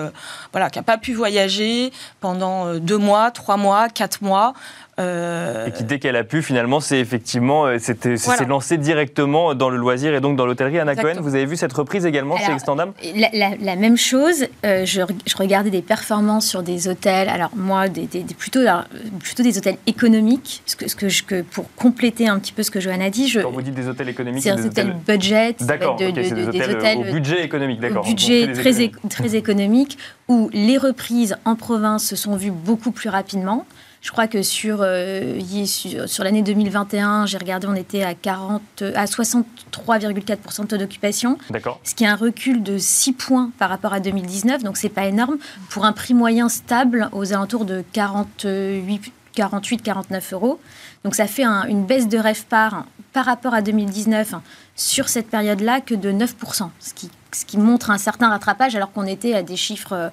voilà, 0.53 0.71
qui 0.71 0.79
n'a 0.79 0.83
pas 0.83 0.97
pu 0.97 1.13
voyager 1.13 1.93
pendant 2.21 2.77
deux 2.77 2.97
mois, 2.97 3.31
trois 3.33 3.59
mois, 3.59 3.91
quatre 3.91 4.23
mois. 4.23 4.55
Euh, 4.99 5.67
Et 5.67 5.73
qui, 5.73 5.85
dès 5.85 5.99
qu'elle 5.99 6.17
a 6.17 6.25
pu, 6.25 6.43
finalement, 6.43 6.81
c'est 6.81 6.99
effectivement, 6.99 7.67
euh, 7.67 7.77
c'était- 7.79 8.17
c'est 8.17 8.25
Voilà. 8.27 8.39
s'est 8.41 8.47
lancé 8.49 8.79
directement 8.79 9.55
dans 9.55 9.71
le 9.71 9.77
loisir 9.77 10.13
et 10.15 10.21
donc 10.21 10.37
dans 10.37 10.45
l'hôtellerie. 10.45 10.79
Anna 10.81 10.95
Cohen, 10.95 11.03
Exactement. 11.03 11.29
vous 11.29 11.35
avez 11.37 11.47
vu 11.47 11.57
cette 11.57 11.73
reprise 11.73 12.05
également 12.05 12.37
chez 12.37 12.53
Extendam? 12.53 12.93
La, 13.15 13.29
la- 13.33 13.57
la 13.61 13.77
même 13.77 13.97
chose, 13.97 14.45
euh, 14.65 14.85
je, 14.85 15.01
re- 15.03 15.11
je 15.27 15.37
regardais 15.37 15.71
des 15.71 15.83
performances 15.83 16.47
sur 16.47 16.63
des 16.63 16.89
hôtels, 16.89 17.29
alors 17.29 17.51
moi, 17.55 17.89
des, 17.89 18.07
des- 18.07 18.23
des- 18.25 18.35
plutôt, 18.35 18.59
alors, 18.61 18.85
plutôt 19.23 19.43
des 19.45 19.57
hôtels 19.57 19.77
économiques, 19.87 20.63
ce 20.67 20.75
que, 20.75 20.89
ce 20.89 20.97
que 20.97 21.09
je, 21.09 21.23
que 21.23 21.43
pour 21.43 21.67
compléter 21.77 22.27
un 22.27 22.39
petit 22.41 22.53
peu 22.53 22.63
ce 22.65 22.71
que 22.71 22.81
Johanna 22.81 23.05
a 23.07 23.11
dit, 23.11 23.29
je, 23.29 23.41
Quand 23.41 23.51
vous 23.53 23.63
dites 23.63 23.75
des 23.75 23.89
hôtels 23.89 24.09
économiques, 24.09 24.43
c'est 24.43 24.55
des 24.57 24.67
hôtels 24.67 24.97
budget, 25.07 25.55
D'accord, 25.61 25.97
de- 25.97 26.07
ok, 26.07 26.13
de- 26.15 26.23
c'est 26.25 26.35
des 26.35 26.43
de- 26.45 26.49
hôtels, 26.49 26.99
euh, 26.99 27.09
au 27.09 27.13
budget 27.13 27.45
économique, 27.45 27.79
d'accord. 27.81 28.05
Budget 28.05 28.53
très, 28.53 28.91
très 29.09 29.37
économique, 29.37 29.97
où 30.27 30.51
les 30.53 30.77
reprises 30.77 31.37
en 31.45 31.55
province 31.55 32.05
se 32.05 32.17
sont 32.17 32.37
vues 32.37 32.51
beaucoup 32.51 32.91
plus 32.91 33.09
rapidement. 33.11 33.65
Je 34.01 34.11
crois 34.13 34.29
que 34.29 34.43
sur, 34.43 34.79
euh, 34.81 35.41
sur, 35.67 36.09
sur 36.09 36.25
l'année 36.25 36.43
2021, 36.43 37.27
j'ai 37.27 37.37
regardé, 37.39 37.67
on 37.67 37.75
était 37.75 38.05
à, 38.05 38.15
40, 38.15 38.63
à 38.95 39.05
63,4% 39.07 40.63
de 40.63 40.67
taux 40.67 40.77
d'occupation, 40.77 41.37
D'accord. 41.51 41.81
ce 41.85 41.95
qui 41.95 42.05
est 42.05 42.07
un 42.09 42.17
recul 42.17 42.63
de 42.63 42.79
6 42.79 43.13
points 43.15 43.51
par 43.59 43.69
rapport 43.71 43.93
à 43.93 44.01
2019, 44.01 44.63
donc 44.63 44.77
c'est 44.77 44.89
pas 44.89 45.07
énorme. 45.07 45.39
Pour 45.71 45.85
un 45.85 45.93
prix 45.93 46.15
moyen 46.15 46.49
stable 46.49 47.09
aux 47.13 47.33
alentours 47.33 47.65
de 47.65 47.83
48, 47.93 49.13
48 49.35 49.83
49 49.83 50.33
euros. 50.33 50.61
Donc 51.05 51.15
ça 51.15 51.27
fait 51.27 51.45
un- 51.45 51.65
une 51.65 51.85
baisse 51.85 52.09
de 52.09 52.19
rêve 52.19 52.45
par 52.47 52.85
par 53.13 53.25
rapport 53.25 53.55
à 53.55 53.63
2019 53.63 54.35
sur 54.77 55.09
cette 55.09 55.29
période-là 55.29 55.81
que 55.81 55.95
de 55.95 56.13
9%, 56.13 56.71
ce 56.79 56.93
qui, 56.95 57.11
ce 57.33 57.45
qui 57.47 57.57
montre 57.57 57.91
un 57.91 57.99
certain 57.99 58.29
rattrapage 58.29 58.77
alors 58.77 58.93
qu'on 58.93 59.07
était 59.07 59.35
à 59.35 59.43
des 59.43 59.57
chiffres 59.57 59.93
euh, 59.93 60.09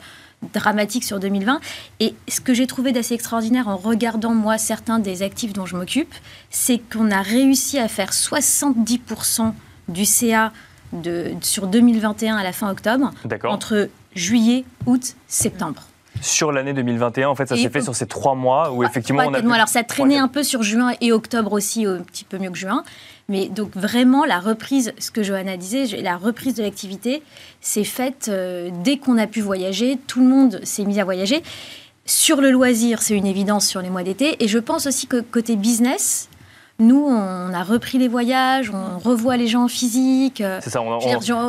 dramatiques 0.53 1.03
sur 1.03 1.19
2020. 1.19 1.59
Et 1.99 2.15
ce 2.27 2.41
que 2.41 2.53
j'ai 2.53 2.67
trouvé 2.67 2.91
d'assez 2.91 3.13
extraordinaire 3.13 3.67
en 3.67 3.77
regardant, 3.77 4.33
moi, 4.33 4.57
certains 4.57 4.99
des 4.99 5.23
actifs 5.23 5.53
dont 5.53 5.65
je 5.65 5.75
m'occupe, 5.75 6.13
c'est 6.49 6.79
qu'on 6.79 7.11
a 7.11 7.21
réussi 7.21 7.79
à 7.79 7.87
faire 7.87 8.11
70% 8.11 9.53
du 9.87 10.05
CA 10.05 10.51
de, 10.93 11.33
sur 11.41 11.67
2021 11.67 12.37
à 12.37 12.43
la 12.43 12.53
fin 12.53 12.69
octobre, 12.69 13.11
entre 13.43 13.89
juillet, 14.15 14.65
août, 14.85 15.15
septembre. 15.27 15.83
Sur 16.25 16.51
l'année 16.51 16.73
2021, 16.73 17.27
en 17.29 17.35
fait, 17.35 17.47
ça 17.47 17.55
s'est 17.55 17.69
fait 17.69 17.81
sur 17.81 17.95
ces 17.95 18.07
trois 18.07 18.33
mois 18.35 18.71
où 18.71 18.83
effectivement 18.83 19.21
on 19.27 19.33
a. 19.33 19.41
pu- 19.41 19.53
Alors 19.53 19.67
ça 19.67 19.83
traînait 19.83 20.17
un 20.17 20.27
peu 20.27 20.41
sur 20.43 20.63
juin 20.63 20.93
et 21.01 21.11
octobre 21.11 21.53
aussi, 21.53 21.85
un 21.85 21.99
petit 22.01 22.23
peu 22.23 22.37
mieux 22.39 22.49
que 22.49 22.57
juin. 22.57 22.83
Mais 23.29 23.47
donc 23.49 23.75
vraiment, 23.75 24.25
la 24.25 24.39
reprise, 24.39 24.93
ce 24.97 25.11
que 25.11 25.21
Johanna 25.23 25.55
disait, 25.57 25.85
la 26.01 26.17
reprise 26.17 26.55
de 26.55 26.63
l'activité 26.63 27.21
s'est 27.61 27.83
faite 27.83 28.27
euh, 28.29 28.69
dès 28.83 28.97
qu'on 28.97 29.17
a 29.17 29.27
pu 29.27 29.41
voyager. 29.41 29.97
Tout 30.07 30.19
le 30.19 30.27
monde 30.27 30.59
s'est 30.63 30.85
mis 30.85 30.99
à 30.99 31.03
voyager. 31.03 31.43
Sur 32.07 32.39
le 32.41 32.51
loisir, 32.51 33.01
c'est 33.01 33.15
une 33.15 33.25
évidence 33.25 33.65
sur 33.67 33.81
les 33.81 33.89
mois 33.89 34.03
d'été. 34.03 34.35
Et 34.43 34.47
je 34.47 34.59
pense 34.59 34.85
aussi 34.87 35.07
que 35.07 35.21
côté 35.21 35.55
business, 35.55 36.29
nous, 36.77 37.05
on 37.07 37.53
a 37.53 37.63
repris 37.63 37.97
les 37.97 38.07
voyages, 38.09 38.69
on 38.73 38.99
revoit 38.99 39.37
les 39.37 39.47
gens 39.47 39.63
en 39.63 39.67
physique. 39.69 40.41
euh, 40.41 40.59
C'est 40.61 40.69
ça, 40.69 40.81
on, 40.81 40.91
on- 40.91 40.99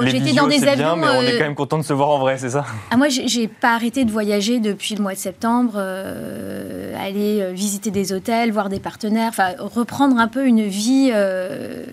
j'étais 0.07 0.33
dans 0.35 0.47
des 0.47 0.59
c'est 0.61 0.77
bien, 0.77 0.93
avions, 0.93 0.97
mais 0.97 1.09
on 1.09 1.23
est 1.23 1.35
euh, 1.35 1.39
quand 1.39 1.45
même 1.45 1.55
content 1.57 1.79
de 1.79 1.83
se 1.83 1.93
voir 1.93 2.11
en 2.11 2.19
vrai, 2.19 2.39
c'est 2.39 2.51
ça? 2.51 2.65
Ah, 2.93 2.97
moi, 2.97 3.09
j'ai 3.09 3.49
pas 3.49 3.75
arrêté 3.75 4.05
de 4.05 4.11
voyager 4.13 4.61
depuis 4.61 4.95
le 4.95 5.03
mois 5.03 5.15
de 5.15 5.19
septembre, 5.19 5.73
euh, 5.77 6.95
aller 7.05 7.53
visiter 7.53 7.91
des 7.91 8.13
hôtels, 8.13 8.53
voir 8.53 8.69
des 8.69 8.79
partenaires, 8.81 9.29
enfin 9.31 9.49
reprendre 9.59 10.17
un 10.19 10.29
peu 10.29 10.47
une 10.47 10.63
vie, 10.63 11.11
euh, 11.13 11.85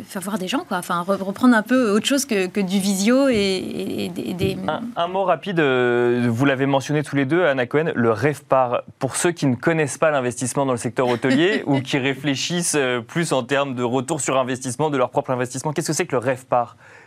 enfin 0.00 0.20
voir 0.20 0.38
des 0.38 0.48
gens, 0.48 0.64
quoi. 0.66 0.78
Enfin 0.78 1.04
re- 1.06 1.22
reprendre 1.22 1.54
un 1.54 1.62
peu 1.62 1.90
autre 1.90 2.06
chose 2.06 2.24
que, 2.24 2.46
que 2.46 2.60
du 2.60 2.78
visio 2.78 3.28
et, 3.28 3.34
et- 3.36 4.30
et 4.30 4.34
des. 4.34 4.56
Un, 4.68 4.80
un 4.96 5.06
mot 5.08 5.24
rapide, 5.24 5.60
vous 5.60 6.44
l'avez 6.46 6.66
mentionné 6.66 7.02
tous 7.02 7.14
les 7.16 7.26
deux, 7.26 7.44
Anna 7.44 7.66
Cohen, 7.66 7.92
le 7.94 8.10
rêve 8.10 8.42
par. 8.44 8.82
Pour 8.98 9.16
ceux 9.16 9.32
qui 9.32 9.46
ne 9.46 9.54
connaissent 9.54 9.98
pas 9.98 10.10
l'investissement 10.10 10.64
dans 10.66 10.72
le 10.72 10.78
secteur 10.78 11.08
hôtelier 11.08 11.62
ou 11.66 11.80
qui 11.80 11.98
réfléchissent 11.98 12.69
euh, 12.74 13.00
plus 13.00 13.32
en 13.32 13.42
termes 13.42 13.74
de 13.74 13.82
retour 13.82 14.20
sur 14.20 14.38
investissement, 14.38 14.90
de 14.90 14.96
leur 14.96 15.10
propre 15.10 15.30
investissement, 15.30 15.72
qu'est-ce 15.72 15.88
que 15.88 15.92
c'est 15.92 16.06
que 16.06 16.12
le 16.12 16.18
rêve 16.18 16.46
par 16.46 16.76
je 16.76 16.99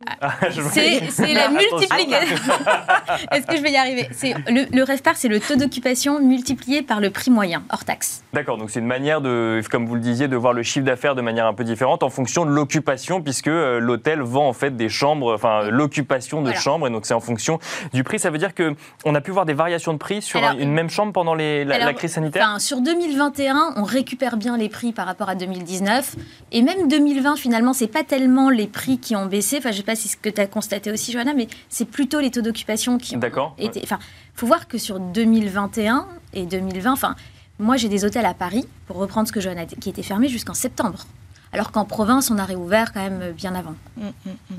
C'est 0.50 0.60
voyais- 0.60 1.02
c'est 1.10 1.34
la 1.34 1.50
multiplication. 1.50 2.36
Est-ce 3.32 3.46
que 3.46 3.56
je 3.56 3.62
vais 3.62 3.72
y 3.72 3.76
arriver? 3.76 4.08
C'est 4.12 4.32
le, 4.48 4.64
le 4.74 4.82
REVPAR, 4.82 5.14
c'est 5.16 5.28
le 5.28 5.40
taux 5.40 5.56
d'occupation 5.56 6.20
multiplié 6.20 6.80
par 6.82 7.00
le 7.00 7.10
prix 7.10 7.30
moyen 7.30 7.62
hors 7.70 7.84
taxe. 7.84 8.22
D'accord, 8.32 8.56
donc 8.56 8.70
c'est 8.70 8.80
une 8.80 8.86
manière 8.86 9.20
de, 9.20 9.60
comme 9.70 9.86
vous 9.86 9.94
le 9.94 10.00
disiez, 10.00 10.26
de 10.26 10.36
voir 10.36 10.54
le 10.54 10.62
chiffre 10.62 10.86
d'affaires 10.86 11.14
de 11.14 11.20
manière 11.20 11.46
un 11.46 11.52
peu 11.52 11.64
différente 11.64 12.02
en 12.02 12.08
fonction 12.08 12.46
de 12.46 12.50
l'occupation, 12.50 13.20
puisque 13.20 13.48
euh, 13.48 13.78
l'hôtel 13.78 14.20
vend 14.22 14.48
en 14.48 14.52
fait 14.54 14.74
des 14.74 14.88
chambres, 14.88 15.34
enfin 15.34 15.64
l'occupation 15.70 16.38
de 16.40 16.46
Voilà. 16.46 16.60
chambres, 16.60 16.86
et 16.86 16.90
donc 16.90 17.04
c'est 17.04 17.14
en 17.14 17.20
fonction 17.20 17.58
du 17.92 18.02
prix. 18.02 18.18
Ça 18.18 18.30
veut 18.30 18.38
dire 18.38 18.54
que 18.54 18.74
on 19.04 19.14
a 19.14 19.20
pu 19.20 19.32
voir 19.32 19.44
des 19.44 19.54
variations 19.54 19.92
de 19.92 19.98
prix 19.98 20.22
sur 20.22 20.42
Alors, 20.42 20.58
une 20.58 20.72
même 20.72 20.88
chambre 20.90 21.12
pendant 21.12 21.34
les- 21.34 21.64
la, 21.66 21.92
crise 21.92 22.12
sanitaire? 22.12 22.42
Enfin, 22.48 22.58
sur 22.58 22.80
2021, 22.80 23.74
on 23.76 23.82
récupère 23.84 24.38
bien 24.38 24.56
les 24.56 24.70
prix 24.70 24.92
par 24.92 25.06
rapport 25.06 25.28
à 25.28 25.34
2019. 25.34 26.16
Et 26.52 26.62
même 26.62 26.88
2020, 26.88 27.36
finalement, 27.36 27.74
c'est 27.74 27.86
pas 27.86 28.02
tellement 28.02 28.48
les 28.48 28.66
prix 28.66 28.98
qui 28.98 29.14
ont 29.14 29.26
baissé. 29.26 29.58
Enfin, 29.58 29.72
pas 29.90 29.96
si 29.96 30.06
c'est 30.08 30.16
ce 30.16 30.16
que 30.22 30.28
tu 30.28 30.40
as 30.40 30.46
constaté 30.46 30.92
aussi, 30.92 31.10
Johanna, 31.10 31.34
mais 31.34 31.48
c'est 31.68 31.84
plutôt 31.84 32.20
les 32.20 32.30
taux 32.30 32.42
d'occupation 32.42 32.96
qui 32.98 33.16
ont 33.16 33.18
D'accord. 33.18 33.54
été. 33.58 33.80
Enfin, 33.82 33.98
faut 34.34 34.46
voir 34.46 34.68
que 34.68 34.78
sur 34.78 35.00
2021 35.00 36.06
et 36.32 36.46
2020, 36.46 36.92
enfin, 36.92 37.16
moi 37.58 37.76
j'ai 37.76 37.88
des 37.88 38.04
hôtels 38.04 38.24
à 38.26 38.34
Paris, 38.34 38.68
pour 38.86 38.96
reprendre 38.98 39.26
ce 39.26 39.32
que 39.32 39.40
Johanna 39.40 39.62
a 39.62 39.64
dit, 39.64 39.74
qui 39.76 39.88
étaient 39.90 40.04
fermés 40.04 40.28
jusqu'en 40.28 40.54
septembre. 40.54 41.00
Alors 41.52 41.72
qu'en 41.72 41.84
province, 41.84 42.30
on 42.30 42.38
a 42.38 42.44
réouvert 42.44 42.92
quand 42.92 43.00
même 43.02 43.32
bien 43.32 43.56
avant. 43.56 43.74
Mm, 43.96 44.02
mm, 44.04 44.10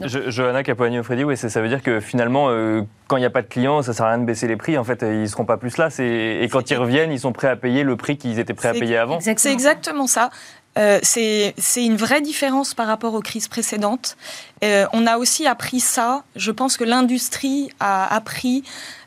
mm. 0.04 0.08
Je- 0.10 0.30
Johanna 0.30 0.62
Capoagno-Freddy, 0.62 1.24
oui, 1.24 1.38
ça, 1.38 1.48
ça 1.48 1.62
veut 1.62 1.70
dire 1.70 1.82
que 1.82 2.02
finalement, 2.02 2.48
euh, 2.50 2.82
quand 3.08 3.16
il 3.16 3.22
n'y 3.22 3.26
a 3.26 3.30
pas 3.30 3.42
de 3.42 3.48
clients, 3.48 3.82
ça 3.82 3.94
sert 3.94 4.06
à 4.06 4.10
rien 4.10 4.18
de 4.18 4.26
baisser 4.26 4.46
les 4.50 4.58
prix. 4.58 4.78
En 4.78 4.84
fait, 4.84 5.02
euh, 5.02 5.14
ils 5.14 5.22
ne 5.22 5.26
seront 5.28 5.46
pas 5.46 5.56
plus 5.56 5.78
là. 5.78 5.88
Et 6.00 6.50
quand 6.52 6.70
ils 6.70 6.76
reviennent, 6.76 7.14
ils 7.14 7.20
sont 7.22 7.32
prêts 7.32 7.48
à 7.48 7.56
payer 7.56 7.84
le 7.84 7.96
prix 7.96 8.18
qu'ils 8.18 8.40
étaient 8.40 8.54
prêts 8.54 8.68
à 8.68 8.74
payer 8.74 8.98
avant. 8.98 9.20
C'est 9.22 9.52
exactement 9.54 10.06
ça. 10.06 10.32
Euh, 10.78 11.00
c'est 11.04 11.54
une 11.78 11.98
vraie 11.98 12.22
différence 12.22 12.74
par 12.74 12.88
rapport 12.88 13.14
aux 13.14 13.22
crises 13.22 13.48
précédentes. 13.48 14.16
Euh, 14.64 14.86
on 14.94 15.06
a 15.06 15.18
aussi 15.18 15.46
appris 15.46 15.80
ça. 15.80 16.24
Je 16.36 16.52
pense 16.52 16.78
que 16.78 16.84
l'industrie 16.84 17.72
a 17.80 18.14
appris 18.14 18.64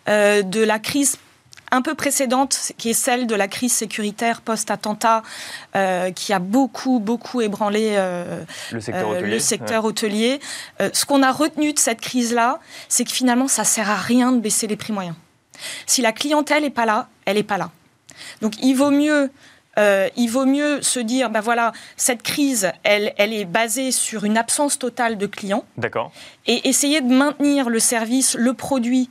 euh, 0.09 0.43
de 0.43 0.61
la 0.61 0.79
crise 0.79 1.19
un 1.75 1.83
peu 1.83 1.95
précédente, 1.95 2.73
qui 2.79 2.91
est 2.91 2.95
celle 2.95 3.27
de 3.27 3.35
la 3.35 3.49
crise 3.49 3.73
sécuritaire 3.73 4.41
post-attentat, 4.41 5.23
euh, 5.75 6.11
qui 6.13 6.33
a 6.33 6.39
beaucoup, 6.39 7.01
beaucoup 7.01 7.41
ébranlé 7.41 7.95
euh, 7.97 8.45
Le 8.71 8.81
secteur 8.81 9.09
euh, 9.09 9.13
hôtelier. 9.15 9.31
le 9.31 9.39
secteur 9.41 9.85
hôtelier. 9.85 10.41
Ce 10.93 11.05
qu'on 11.05 11.23
a 11.23 11.33
retenu 11.33 11.73
de 11.73 11.79
cette 11.79 12.01
crise-là, 12.01 12.61
c'est 12.89 13.05
que 13.05 13.13
finalement, 13.13 13.49
ça 13.49 13.65
sert 13.65 13.91
à 13.91 13.97
rien 13.97 14.33
de 14.33 14.39
baisser 14.39 14.67
les 14.67 14.77
prix 14.77 14.93
moyens. 14.93 15.17
Si 15.87 16.01
la 16.01 16.13
clientèle 16.13 16.63
n'est 16.63 16.71
pas 16.71 16.87
là, 16.87 17.09
elle 17.25 17.37
n'est 17.37 17.43
pas 17.43 17.59
là. 17.59 17.71
Donc, 18.41 18.55
il 18.63 18.75
vaut 18.75 18.91
mieux. 18.91 19.31
Euh, 19.79 20.09
il 20.17 20.29
vaut 20.29 20.47
mieux 20.47 20.83
se 20.83 21.01
dire, 21.01 21.31
ben 21.31 21.41
voilà, 21.41 21.73
cette 21.97 22.23
crise, 22.23 22.73
elle, 22.83 23.13
elle 23.19 23.33
est 23.33 23.45
basée 23.45 23.91
sur 23.91 24.25
une 24.25 24.37
absence 24.37 24.79
totale 24.79 25.19
de 25.19 25.27
clients. 25.27 25.65
D'accord. 25.77 26.13
et 26.47 26.69
essayer 26.69 27.01
de 27.01 27.13
maintenir 27.13 27.69
le 27.69 27.79
service, 27.79 28.35
le 28.35 28.55
produit 28.55 29.09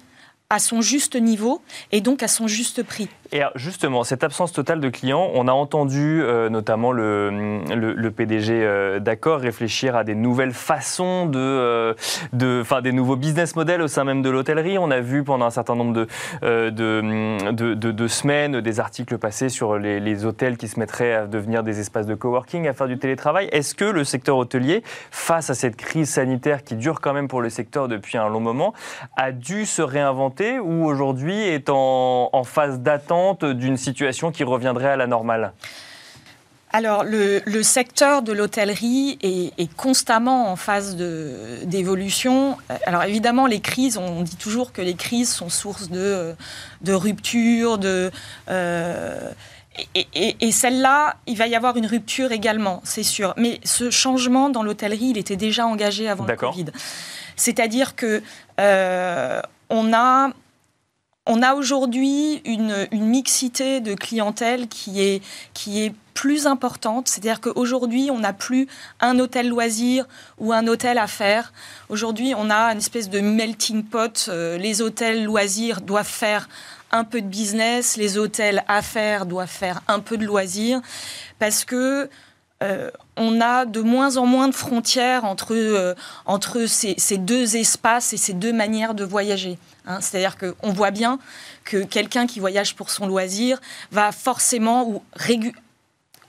à 0.50 0.60
son 0.60 0.82
juste 0.82 1.16
niveau 1.16 1.62
et 1.92 2.00
donc 2.02 2.22
à 2.22 2.28
son 2.28 2.48
juste 2.48 2.84
prix. 2.84 3.10
Et 3.36 3.42
justement, 3.56 4.04
cette 4.04 4.24
absence 4.24 4.54
totale 4.54 4.80
de 4.80 4.90
clients, 4.90 5.32
on 5.34 5.48
a 5.48 5.52
entendu 5.52 6.22
euh, 6.22 6.50
notamment 6.50 6.92
le, 6.92 8.12
PDG 8.16 8.54
euh, 8.54 9.00
d'Accor 9.00 9.40
réfléchir 9.40 9.96
à 9.96 10.04
des 10.04 10.14
nouvelles 10.14 10.54
façons 10.54 11.26
de, 11.26 11.40
euh, 11.40 11.94
des 12.32 12.92
nouveaux 12.92 13.16
business 13.16 13.56
models 13.56 13.82
au 13.82 13.88
sein 13.88 14.04
même 14.04 14.22
de 14.22 14.30
l'hôtellerie. 14.30 14.78
On 14.78 14.92
a 14.92 15.00
vu 15.00 15.24
pendant 15.24 15.48
un 15.48 15.50
certain 15.50 15.74
nombre 15.74 15.94
de, 15.94 16.08
euh, 16.44 18.08
semaines 18.08 18.62
des 18.62 18.80
articles 18.80 19.18
passés 19.18 19.50
sur 19.50 19.80
les, 19.80 20.26
hôtels 20.26 20.56
qui 20.56 20.68
se 20.68 20.80
mettraient 20.80 21.14
à 21.14 21.26
devenir 21.26 21.64
des 21.64 21.80
espaces 21.80 22.06
de 22.06 22.14
coworking, 22.14 22.68
à 22.68 22.74
faire 22.74 22.88
du 22.88 23.00
télétravail. 23.00 23.50
Est-ce 23.52 23.74
que 23.74 23.86
le 23.86 24.04
secteur 24.04 24.38
hôtelier, 24.38 24.84
face 25.10 25.50
à 25.50 25.56
cette 25.56 25.76
crise 25.76 26.12
sanitaire 26.12 26.64
qui 26.64 26.76
dure 26.76 27.02
quand 27.02 27.14
même 27.14 27.28
pour 27.28 27.42
le 27.42 27.50
secteur 27.50 27.88
depuis 27.88 28.20
un 28.20 28.30
long 28.30 28.42
moment, 28.42 28.76
a 29.18 29.32
dû 29.32 29.66
se 29.66 29.82
réinventer 29.82 30.60
ou 30.60 30.86
aujourd'hui 30.86 31.42
est 31.42 31.72
en 31.72 32.44
phase 32.46 32.80
d'attente 32.80 33.23
d'une 33.32 33.78
situation 33.78 34.32
qui 34.32 34.44
reviendrait 34.44 34.90
à 34.90 34.96
la 34.98 35.08
normale? 35.08 35.54
Alors, 36.76 37.04
le, 37.04 37.40
le 37.46 37.62
secteur 37.62 38.24
de 38.24 38.34
l'hôtellerie 38.34 39.20
est, 39.22 39.54
est 39.62 39.72
constamment 39.76 40.52
en 40.52 40.56
phase 40.56 40.96
d'évolution. 40.96 42.58
Alors, 42.88 43.04
évidemment, 43.04 43.46
les 43.46 43.60
crises, 43.60 43.98
on 43.98 44.24
dit 44.24 44.38
toujours 44.38 44.72
que 44.74 44.82
les 44.82 44.96
crises 44.96 45.32
sont 45.32 45.50
source 45.50 45.92
de, 45.92 46.34
de 46.82 46.94
rupture, 46.94 47.78
de. 47.78 48.10
euh, 48.50 49.30
et, 49.94 50.08
et- 50.16 50.36
et 50.48 50.52
celle-là, 50.52 51.16
il 51.28 51.38
va 51.38 51.46
y 51.46 51.56
avoir 51.56 51.78
une 51.78 51.86
rupture 51.86 52.32
également, 52.32 52.82
c'est 52.84 53.04
sûr. 53.04 53.36
Mais 53.38 53.60
ce 53.64 53.92
changement 53.92 54.50
dans 54.50 54.64
l'hôtellerie, 54.64 55.10
il 55.12 55.18
était 55.20 55.36
déjà 55.36 55.68
engagé 55.68 56.10
avant 56.10 56.26
le. 56.26 56.36
Covid. 56.36 56.66
C'est-à-dire 57.36 57.96
que 57.96 58.24
euh, 58.60 59.42
on 59.70 59.94
a 59.94 60.30
on 61.26 61.42
a 61.42 61.54
aujourd'hui 61.56 62.42
une, 62.46 62.88
mixité 62.92 63.80
de 63.80 63.94
clientèle 63.94 64.68
qui 64.68 65.02
est, 65.02 65.24
qui 65.54 65.84
est 65.84 65.94
plus 66.14 66.48
importante. 66.48 67.08
C'est-à-dire 67.08 67.40
qu'aujourd'hui, 67.40 68.10
on 68.12 68.20
n'a 68.20 68.34
plus 68.34 68.68
un 69.00 69.18
hôtel 69.20 69.48
loisir 69.48 70.06
ou 70.38 70.52
un 70.54 70.68
hôtel 70.68 70.98
affaires. 70.98 71.54
Aujourd'hui, 71.90 72.34
on 72.36 72.50
a 72.50 72.72
une 72.72 72.80
espèce 72.80 73.10
de 73.10 73.20
melting 73.20 73.84
pot. 73.84 74.26
Euh, 74.28 74.58
les 74.58 74.82
hôtels 74.82 75.24
loisirs 75.24 75.82
doivent 75.82 76.06
faire 76.06 76.50
un 76.92 77.04
peu 77.04 77.22
de 77.22 77.28
business, 77.28 77.98
les 77.98 78.18
hôtels 78.18 78.64
affaires 78.68 79.26
doivent 79.26 79.50
faire 79.50 79.82
un 79.88 80.00
peu 80.00 80.16
de 80.16 80.26
loisirs, 80.26 80.80
parce 81.40 81.66
que 81.66 82.08
euh, 82.62 82.92
on 83.18 83.42
a 83.42 83.66
de 83.66 83.82
moins 83.82 84.18
en 84.18 84.26
moins 84.26 84.48
de 84.48 84.56
frontières 84.56 85.24
entre, 85.26 85.54
euh, 85.54 85.94
entre 86.26 86.66
ces, 86.66 86.96
ces 86.98 87.18
deux 87.18 87.56
espaces 87.56 88.14
et 88.14 88.18
ces 88.18 88.34
deux 88.34 88.54
manières 88.54 88.94
de 88.96 89.04
voyager. 89.04 89.58
hein. 89.86 90.00
C'est-à-dire 90.02 90.36
qu'on 90.38 90.72
voit 90.74 90.92
bien 90.92 91.20
que 91.64 91.84
quelqu'un 91.84 92.26
qui 92.28 92.40
voyage 92.40 92.76
pour 92.76 92.90
son 92.90 93.06
loisir 93.08 93.60
va 93.92 94.12
forcément 94.12 94.88
ou 94.88 95.04
régu- 95.18 95.54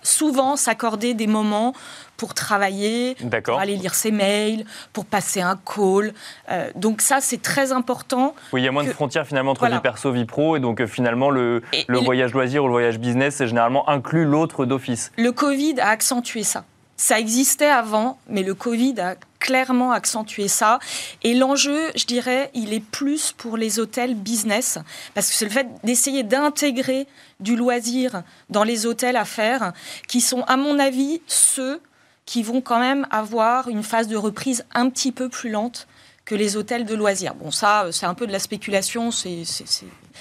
souvent 0.02 0.56
s'accorder 0.56 1.14
des 1.14 1.26
moments 1.26 1.72
pour 2.18 2.34
travailler, 2.34 3.16
pour 3.44 3.58
aller 3.58 3.74
lire 3.76 3.94
ses 3.94 4.10
mails, 4.12 4.64
pour 4.92 5.06
passer 5.06 5.40
un 5.40 5.56
call. 5.56 6.12
Euh, 6.50 6.70
donc 6.76 7.00
ça, 7.00 7.20
c'est 7.22 7.40
très 7.40 7.72
important. 7.72 8.34
Oui, 8.52 8.60
il 8.60 8.64
y 8.64 8.68
a 8.68 8.72
moins 8.72 8.84
de 8.84 8.92
frontières 8.92 9.26
finalement 9.26 9.52
entre 9.52 9.60
Voilà. 9.60 9.76
vie 9.76 9.82
perso, 9.82 10.12
vie 10.12 10.26
pro, 10.26 10.56
et 10.56 10.60
donc 10.60 10.80
euh, 10.82 10.86
finalement 10.86 11.30
le, 11.30 11.62
Et- 11.72 11.84
le 11.88 11.96
et 11.96 12.00
le- 12.00 12.04
voyage 12.04 12.32
loisir 12.34 12.62
ou 12.62 12.66
le 12.66 12.72
voyage 12.72 12.98
business, 12.98 13.36
c'est 13.36 13.48
généralement 13.48 13.88
inclus 13.88 14.26
l'autre 14.26 14.66
d'office. 14.66 15.10
Le 15.16 15.32
Covid 15.32 15.80
a 15.80 15.88
accentué 15.88 16.42
ça. 16.44 16.64
Ça 16.96 17.18
existait 17.18 17.70
avant, 17.70 18.18
mais 18.28 18.42
le 18.42 18.54
Covid 18.54 19.00
a 19.00 19.16
clairement 19.40 19.92
accentué 19.92 20.48
ça. 20.48 20.78
Et 21.22 21.34
l'enjeu, 21.34 21.90
je 21.96 22.06
dirais, 22.06 22.50
il 22.54 22.72
est 22.72 22.84
plus 22.84 23.32
pour 23.32 23.56
les 23.56 23.78
hôtels 23.78 24.14
business, 24.14 24.78
parce 25.12 25.28
que 25.28 25.34
c'est 25.34 25.44
le 25.44 25.50
fait 25.50 25.66
d'essayer 25.84 26.22
d'intégrer 26.22 27.06
du 27.40 27.56
loisir 27.56 28.22
dans 28.48 28.64
les 28.64 28.86
hôtels 28.86 29.16
à 29.16 29.24
faire, 29.24 29.72
qui 30.08 30.20
sont, 30.20 30.42
à 30.44 30.56
mon 30.56 30.78
avis, 30.78 31.20
ceux 31.26 31.80
qui 32.24 32.42
vont 32.42 32.62
quand 32.62 32.78
même 32.78 33.06
avoir 33.10 33.68
une 33.68 33.82
phase 33.82 34.08
de 34.08 34.16
reprise 34.16 34.64
un 34.74 34.88
petit 34.88 35.12
peu 35.12 35.28
plus 35.28 35.50
lente 35.50 35.86
que 36.24 36.34
les 36.34 36.56
hôtels 36.56 36.86
de 36.86 36.94
loisirs. 36.94 37.34
Bon, 37.34 37.50
ça, 37.50 37.88
c'est 37.90 38.06
un 38.06 38.14
peu 38.14 38.26
de 38.26 38.32
la 38.32 38.38
spéculation, 38.38 39.10
c'est... 39.10 39.42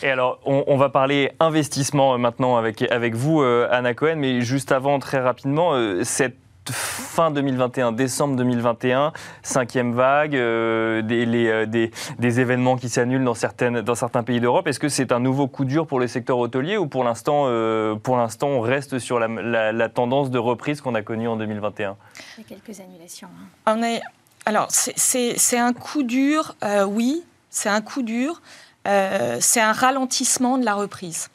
Et 0.02 0.10
alors, 0.10 0.40
on, 0.44 0.76
va 0.76 0.90
parler 0.90 1.32
investissement 1.40 2.16
euh, 2.16 2.18
maintenant 2.18 2.58
avec, 2.58 2.82
avec 2.92 3.16
vous, 3.16 3.42
euh, 3.42 3.70
Anna 3.72 3.94
Cohen, 3.94 4.16
mais 4.18 4.42
juste 4.42 4.72
avant, 4.72 5.00
très 5.00 5.20
rapidement, 5.20 5.76
euh, 5.76 6.04
cette 6.04 6.36
fin 6.72 7.32
2021, 7.32 7.92
décembre 7.92 8.36
2021, 8.38 9.12
cinquième 9.42 9.94
vague, 9.94 10.36
euh, 10.36 11.02
des, 11.02 11.26
les, 11.26 11.48
euh, 11.48 11.66
des, 11.66 11.92
des 12.20 12.40
événements 12.40 12.78
qui 12.78 12.90
s'annulent 12.90 13.24
dans, 13.24 13.34
certaines, 13.34 13.82
dans 13.82 13.96
certains 13.96 14.24
pays 14.24 14.40
d'Europe. 14.40 14.68
Est-ce 14.68 14.80
que 14.80 14.90
c'est 14.90 15.12
un 15.12 15.20
nouveau 15.20 15.48
coup 15.48 15.66
dur 15.66 15.86
pour 15.88 16.00
le 16.00 16.08
secteur 16.08 16.38
hôtelier 16.38 16.78
ou 16.78 16.88
pour 16.88 17.04
l'instant, 17.04 17.44
euh, 17.48 17.96
pour 17.96 18.18
l'instant, 18.18 18.48
on 18.48 18.62
reste 18.62 19.00
sur 19.00 19.20
la, 19.20 19.28
la- 19.28 19.72
la 19.72 19.90
tendance 19.90 20.30
de 20.32 20.40
reprise 20.40 20.82
qu'on 20.82 20.96
a 20.96 21.02
connue 21.02 21.28
en 21.28 21.36
2021 21.38 21.96
Il 22.38 22.42
y 22.42 22.46
a 22.54 22.58
quelques 22.58 22.80
annulations. 22.80 23.28
hein. 23.66 23.74
On 23.78 23.84
est, 23.84 24.02
alors, 24.46 24.68
c'est- 24.70 24.94
c'est 24.98 25.34
c'est 25.38 25.60
un 25.60 25.74
coup 25.74 26.04
dur, 26.04 26.56
euh, 26.64 26.86
oui, 26.86 27.24
c'est 27.50 27.70
un 27.70 27.82
coup 27.82 28.02
dur. 28.04 28.42
Euh, 28.86 29.38
c'est 29.40 29.62
un 29.62 29.72
ralentissement 29.72 30.58
de 30.58 30.66
la 30.66 30.74
reprise. 30.74 31.30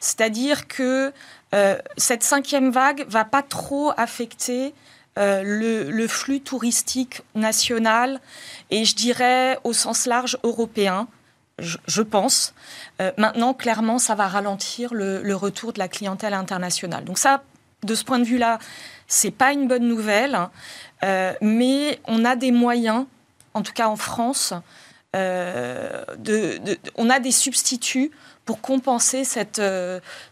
C'est-à-dire 0.00 0.68
que 0.68 1.12
euh, 1.54 1.78
cette 1.96 2.22
cinquième 2.22 2.70
vague 2.70 3.04
va 3.08 3.24
pas 3.24 3.42
trop 3.42 3.92
affecter 3.96 4.74
euh, 5.16 5.42
le, 5.44 6.08
flux 6.08 6.40
touristique 6.40 7.22
national 7.36 8.20
et 8.70 8.84
je 8.84 8.96
dirais 8.96 9.60
au 9.62 9.72
sens 9.72 10.06
large 10.06 10.36
européen, 10.42 11.06
je, 11.60 12.02
pense. 12.02 12.52
Euh, 13.00 13.12
maintenant, 13.16 13.54
clairement, 13.54 14.00
ça 14.00 14.16
va 14.16 14.26
ralentir 14.26 14.92
le, 14.92 15.34
retour 15.34 15.72
de 15.72 15.78
la 15.78 15.86
clientèle 15.86 16.34
internationale. 16.34 17.04
Donc 17.04 17.18
ça, 17.18 17.44
de 17.84 17.94
ce 17.94 18.02
point 18.02 18.18
de 18.18 18.24
vue-là, 18.24 18.58
c'est 19.06 19.30
pas 19.30 19.52
une 19.52 19.68
bonne 19.68 19.86
nouvelle, 19.86 20.36
euh, 21.04 21.32
mais 21.40 22.00
on 22.06 22.24
a 22.24 22.34
des 22.34 22.50
moyens, 22.50 23.06
en 23.52 23.62
tout 23.62 23.72
cas 23.72 23.86
en 23.86 23.96
France, 23.96 24.52
on 25.14 27.10
a 27.10 27.20
des 27.20 27.30
substituts 27.30 28.10
pour 28.44 28.60
compenser 28.60 29.24
cette, 29.24 29.62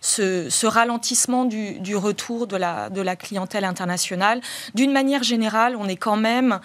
ce, 0.01 0.67
ralentissement 0.67 1.45
du, 1.45 1.97
retour 1.97 2.47
de 2.47 2.57
la, 2.57 2.91
de 2.91 3.01
la 3.01 3.17
clientèle 3.17 3.65
internationale. 3.65 4.41
D'une 4.75 4.93
manière 4.93 5.23
générale, 5.23 5.77
on 5.77 5.89
est 5.89 5.97
quand 5.97 6.17
même 6.17 6.61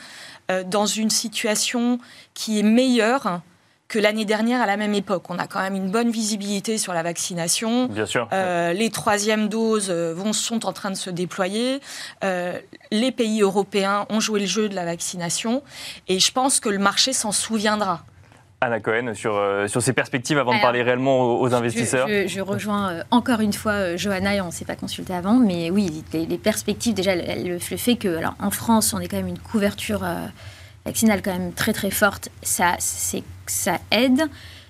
dans 0.65 0.85
une 0.85 1.09
situation 1.09 1.99
qui 2.33 2.59
est 2.59 2.63
meilleure 2.63 3.41
que 3.87 3.99
l'année 3.99 4.25
dernière 4.25 4.61
à 4.61 4.65
la 4.65 4.77
même 4.77 4.93
époque. 4.93 5.29
On 5.29 5.39
a 5.39 5.47
quand 5.47 5.61
même 5.61 5.75
une 5.75 5.89
bonne 5.89 6.09
visibilité 6.09 6.77
sur 6.77 6.93
la 6.93 7.03
vaccination. 7.03 7.85
Bien 7.87 8.05
sûr. 8.05 8.27
Euh, 8.33 8.73
les 8.73 8.89
troisièmes 8.89 9.47
doses 9.47 9.89
euh, 9.89 10.13
vont, 10.13 10.33
sont 10.33 10.65
en 10.65 10.73
train 10.73 10.89
de 10.89 10.95
se 10.95 11.09
déployer. 11.09 11.79
Euh, 12.23 12.59
les 12.91 13.11
pays 13.11 13.41
européens 13.41 14.05
ont 14.09 14.19
joué 14.19 14.41
le 14.41 14.45
jeu 14.45 14.67
de 14.67 14.75
la 14.75 14.85
vaccination. 14.85 15.63
Et 16.07 16.19
je 16.19 16.31
pense 16.31 16.59
que 16.59 16.69
le 16.69 16.79
marché 16.79 17.13
s'en 17.13 17.31
souviendra. 17.31 18.03
Anna 18.59 18.79
Cohen, 18.79 19.13
sur, 19.13 19.39
sur 19.67 19.83
ces 19.83 19.93
perspectives 19.93 20.39
avant 20.39 20.55
de 20.55 20.59
parler 20.59 20.81
réellement 20.81 21.39
aux, 21.39 21.53
investisseurs 21.53 22.07
je, 22.07 22.41
rejoins 22.41 23.03
encore 23.11 23.39
une 23.39 23.53
fois 23.53 23.95
Johanna, 23.95 24.33
et 24.33 24.41
on 24.41 24.47
ne 24.47 24.51
s'est 24.51 24.65
pas 24.65 24.75
consulté 24.75 25.13
avant, 25.13 25.35
mais 25.35 25.69
oui, 25.69 26.03
les, 26.11 26.37
perspectives, 26.39 26.95
déjà, 26.95 27.15
le, 27.15 27.59
fait 27.59 27.97
que, 27.97 28.17
alors, 28.17 28.33
en 28.39 28.49
France, 28.49 28.95
on 28.95 28.99
est 28.99 29.07
quand 29.07 29.17
même 29.17 29.27
une 29.27 29.37
couverture 29.37 30.03
vaccinale 30.87 31.21
quand 31.21 31.31
même 31.31 31.53
très 31.53 31.73
très 31.73 31.91
forte, 31.91 32.29
ça, 32.41 32.75
ça 32.79 33.79
aide. 33.91 34.23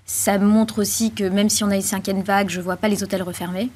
Ça 0.05 0.37
montre 0.37 0.79
aussi 0.79 1.11
que 1.11 1.23
même 1.23 1.49
si 1.49 1.63
on 1.63 1.69
a 1.69 1.75
une 1.75 1.81
cinquième 1.81 2.21
vague, 2.21 2.49
je 2.49 2.59
ne 2.59 2.63
vois 2.63 2.77
pas 2.77 2.87
les 2.87 3.03
hôtels 3.03 3.23
refermés. 3.23 3.69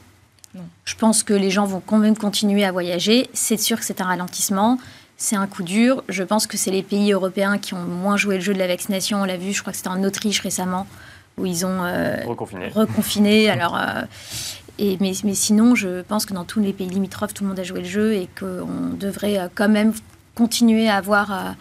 Je 0.83 0.95
pense 0.95 1.23
que 1.23 1.33
les 1.33 1.49
gens 1.49 1.65
vont 1.65 1.81
quand 1.85 1.97
même 1.97 2.17
continuer 2.17 2.65
à 2.65 2.71
voyager. 2.71 3.29
C'est 3.33 3.57
sûr 3.57 3.79
que 3.79 3.85
c'est 3.85 4.01
un 4.01 4.05
ralentissement, 4.05 4.79
c'est 5.17 5.35
un 5.35 5.47
coup 5.47 5.63
dur. 5.63 6.03
Je 6.09 6.23
pense 6.23 6.47
que 6.47 6.57
c'est 6.57 6.71
les 6.71 6.83
pays 6.83 7.13
européens 7.13 7.57
qui 7.57 7.73
ont 7.73 7.83
moins 7.83 8.17
joué 8.17 8.35
le 8.35 8.41
jeu 8.41 8.53
de 8.53 8.59
la 8.59 8.67
vaccination. 8.67 9.21
On 9.21 9.25
l'a 9.25 9.37
vu, 9.37 9.53
je 9.53 9.61
crois 9.61 9.71
que 9.71 9.77
c'était 9.77 9.89
en 9.89 10.03
Autriche 10.03 10.41
récemment, 10.41 10.87
où 11.37 11.45
ils 11.45 11.65
ont 11.65 11.83
euh, 11.83 12.17
reconfiné. 12.25 12.69
Alors, 13.49 13.77
euh, 13.77 14.01
et, 14.77 14.97
mais, 14.99 15.13
mais, 15.23 15.35
sinon, 15.35 15.75
je 15.75 16.01
pense 16.01 16.25
que 16.25 16.33
dans 16.33 16.43
tous 16.45 16.59
les 16.59 16.73
pays 16.73 16.89
limitrophes, 16.89 17.33
tout 17.33 17.43
le 17.43 17.49
monde 17.49 17.59
a 17.59 17.63
joué 17.63 17.79
le 17.79 17.87
jeu 17.87 18.13
et 18.13 18.27
qu'on 18.37 18.95
devrait 18.97 19.37
euh, 19.37 19.47
quand 19.53 19.69
même 19.69 19.93
continuer 20.35 20.89
à 20.89 20.95
avoir 20.95 21.55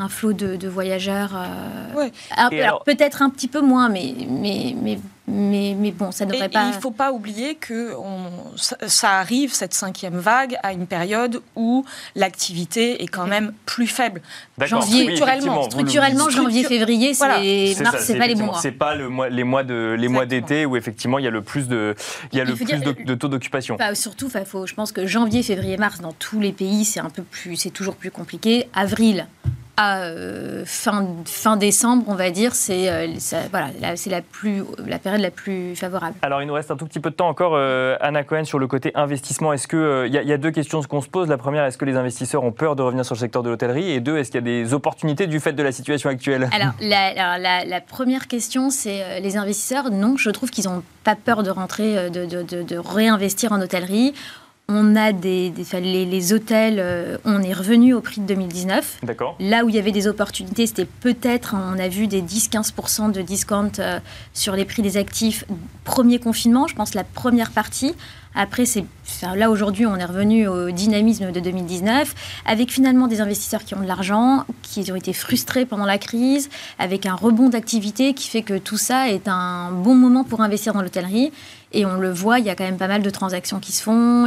un 0.00 0.08
flot 0.08 0.32
de, 0.32 0.68
voyageurs. 0.68 1.32
Euh, 1.34 2.08
alors, 2.36 2.84
peut-être 2.84 3.20
un 3.20 3.30
petit 3.30 3.48
peu 3.48 3.60
moins, 3.60 3.88
mais, 3.88 4.14
mais, 4.28 4.76
mais, 4.80 4.98
mais, 5.26 5.74
mais 5.76 5.90
bon, 5.90 6.12
ça 6.12 6.24
ne 6.24 6.30
devrait 6.30 6.48
pas. 6.48 6.68
il 6.70 6.76
ne 6.76 6.80
faut 6.80 6.92
pas 6.92 7.10
oublier 7.10 7.56
que 7.56 7.96
on, 7.96 8.30
ça, 8.56 9.18
arrive, 9.18 9.52
cette 9.52 9.74
cinquième 9.74 10.18
vague, 10.18 10.56
à 10.62 10.72
une 10.72 10.86
période 10.86 11.42
où 11.56 11.84
l'activité 12.14 13.02
est 13.02 13.08
quand 13.08 13.26
même 13.26 13.52
plus 13.66 13.88
faible. 13.88 14.22
Janvier, 14.60 15.02
structurellement, 15.02 15.64
structurellement 15.64 16.30
janvier-février, 16.30 17.14
c'est 17.14 17.82
mars, 17.82 18.04
c'est 18.04 18.18
pas 18.18 18.28
les 18.28 18.36
bons 18.36 18.46
mois. 18.46 18.60
C'est 18.62 18.70
pas 18.70 18.94
le 18.94 19.08
mois, 19.08 19.28
les 19.28 19.44
mois 19.44 19.64
de 19.64 19.96
les 19.98 20.08
mois 20.08 20.26
d'été 20.26 20.64
où 20.64 20.76
effectivement 20.76 21.18
il 21.18 21.24
y 21.24 21.28
a 21.28 21.32
le 21.32 21.42
plus 21.42 21.66
de 21.66 21.96
il 22.32 22.38
y 22.38 22.40
a 22.40 22.44
le 22.44 22.54
plus 22.54 22.66
de, 22.66 23.14
taux 23.16 23.28
d'occupation. 23.28 23.76
surtout, 23.94 24.30
faut, 24.30 24.64
je 24.64 24.74
pense 24.74 24.92
que 24.92 25.06
janvier, 25.08 25.42
février, 25.42 25.76
mars 25.76 26.00
dans 26.00 26.12
tous 26.12 26.38
les 26.38 26.52
pays 26.52 26.84
c'est 26.84 27.00
un 27.00 27.10
peu 27.10 27.24
plus, 27.24 27.56
c'est 27.56 27.70
toujours 27.70 27.96
plus 27.96 28.12
compliqué. 28.12 28.68
Avril, 28.74 29.26
à 29.78 30.00
euh, 30.00 30.64
fin, 30.66 31.06
fin 31.24 31.56
décembre, 31.56 32.02
on 32.08 32.16
va 32.16 32.30
dire, 32.30 32.56
c'est 32.56 32.90
euh, 32.90 33.06
voilà, 33.50 33.68
c'est 33.94 34.10
la, 34.10 34.22
plus, 34.22 34.64
la 34.84 34.98
période 34.98 35.20
la 35.20 35.30
plus 35.30 35.76
favorable. 35.76 36.16
Alors, 36.22 36.42
il 36.42 36.48
nous 36.48 36.54
reste 36.54 36.72
un 36.72 36.76
tout 36.76 36.84
petit 36.84 36.98
peu 36.98 37.10
de 37.10 37.14
temps 37.14 37.28
encore, 37.28 37.52
euh, 37.54 37.96
Anna 38.00 38.24
Cohen, 38.24 38.42
sur 38.44 38.58
le 38.58 38.66
côté 38.66 38.90
investissement. 38.96 39.52
Est-ce 39.52 39.68
que 39.68 40.06
il 40.08 40.12
y, 40.12 40.32
a 40.32 40.36
deux 40.36 40.50
questions 40.50 40.82
qu'on 40.82 41.00
se 41.00 41.08
pose. 41.08 41.28
La 41.28 41.38
première, 41.38 41.64
est-ce 41.64 41.78
que 41.78 41.84
les 41.84 41.94
investisseurs 41.94 42.42
ont 42.42 42.50
peur 42.50 42.74
de 42.74 42.82
revenir 42.82 43.04
sur 43.04 43.14
le 43.14 43.20
secteur 43.20 43.44
de 43.44 43.50
l'hôtellerie? 43.50 43.92
Et 43.92 44.00
deux, 44.00 44.18
est-ce 44.18 44.32
qu'il 44.32 44.40
y 44.40 44.42
a 44.42 44.64
des 44.64 44.74
opportunités 44.74 45.28
du 45.28 45.38
fait 45.38 45.52
de 45.52 45.62
la 45.62 45.70
situation 45.70 46.10
actuelle? 46.10 46.50
Alors, 46.52 46.72
la, 46.80 47.64
la, 47.64 47.80
première 47.80 48.26
question, 48.26 48.70
c'est 48.70 49.20
les 49.20 49.36
investisseurs. 49.36 49.92
Non, 49.92 50.16
je 50.16 50.30
trouve 50.30 50.50
qu'ils 50.50 50.64
n'ont 50.64 50.82
pas 51.04 51.14
peur 51.14 51.44
de 51.44 51.50
rentrer, 51.50 52.10
de, 52.10 52.26
de, 52.26 52.42
de, 52.42 52.62
de 52.62 52.78
réinvestir 52.78 53.52
en 53.52 53.60
hôtellerie. 53.60 54.12
On 54.70 54.96
a 54.96 55.12
des, 55.12 55.50
les, 55.80 56.32
hôtels, 56.34 56.76
euh, 56.78 57.16
on 57.24 57.42
est 57.42 57.54
revenu 57.54 57.94
au 57.94 58.02
prix 58.02 58.20
de 58.20 58.26
2019. 58.26 58.98
D'accord. 59.02 59.34
Là 59.40 59.64
où 59.64 59.70
il 59.70 59.74
y 59.74 59.78
avait 59.78 59.92
des 59.92 60.06
opportunités, 60.06 60.66
c'était 60.66 60.84
peut-être, 60.84 61.56
on 61.56 61.78
a 61.78 61.88
vu 61.88 62.06
des 62.06 62.20
10-15% 62.20 63.10
de 63.10 63.22
discount 63.22 63.72
euh, 63.78 63.98
sur 64.34 64.54
les 64.54 64.66
prix 64.66 64.82
des 64.82 64.98
actifs. 64.98 65.46
Premier 65.84 66.18
confinement, 66.18 66.66
je 66.66 66.74
pense 66.74 66.92
la 66.92 67.04
première 67.04 67.50
partie. 67.50 67.94
Après, 68.34 68.66
c'est 68.66 68.84
là 69.34 69.50
aujourd'hui, 69.50 69.86
on 69.86 69.96
est 69.96 70.04
revenu 70.04 70.46
au 70.46 70.70
dynamisme 70.70 71.32
de 71.32 71.40
2019, 71.40 72.14
avec 72.46 72.70
finalement 72.70 73.06
des 73.06 73.20
investisseurs 73.20 73.64
qui 73.64 73.74
ont 73.74 73.80
de 73.80 73.86
l'argent, 73.86 74.44
qui 74.62 74.90
ont 74.92 74.96
été 74.96 75.12
frustrés 75.12 75.66
pendant 75.66 75.86
la 75.86 75.98
crise, 75.98 76.48
avec 76.78 77.06
un 77.06 77.14
rebond 77.14 77.48
d'activité 77.48 78.14
qui 78.14 78.28
fait 78.28 78.42
que 78.42 78.58
tout 78.58 78.78
ça 78.78 79.08
est 79.08 79.28
un 79.28 79.70
bon 79.72 79.94
moment 79.94 80.24
pour 80.24 80.40
investir 80.40 80.72
dans 80.72 80.82
l'hôtellerie. 80.82 81.32
Et 81.72 81.84
on 81.84 81.96
le 81.96 82.10
voit, 82.10 82.38
il 82.38 82.46
y 82.46 82.50
a 82.50 82.54
quand 82.54 82.64
même 82.64 82.78
pas 82.78 82.88
mal 82.88 83.02
de 83.02 83.10
transactions 83.10 83.60
qui 83.60 83.72
se 83.72 83.82
font. 83.82 84.26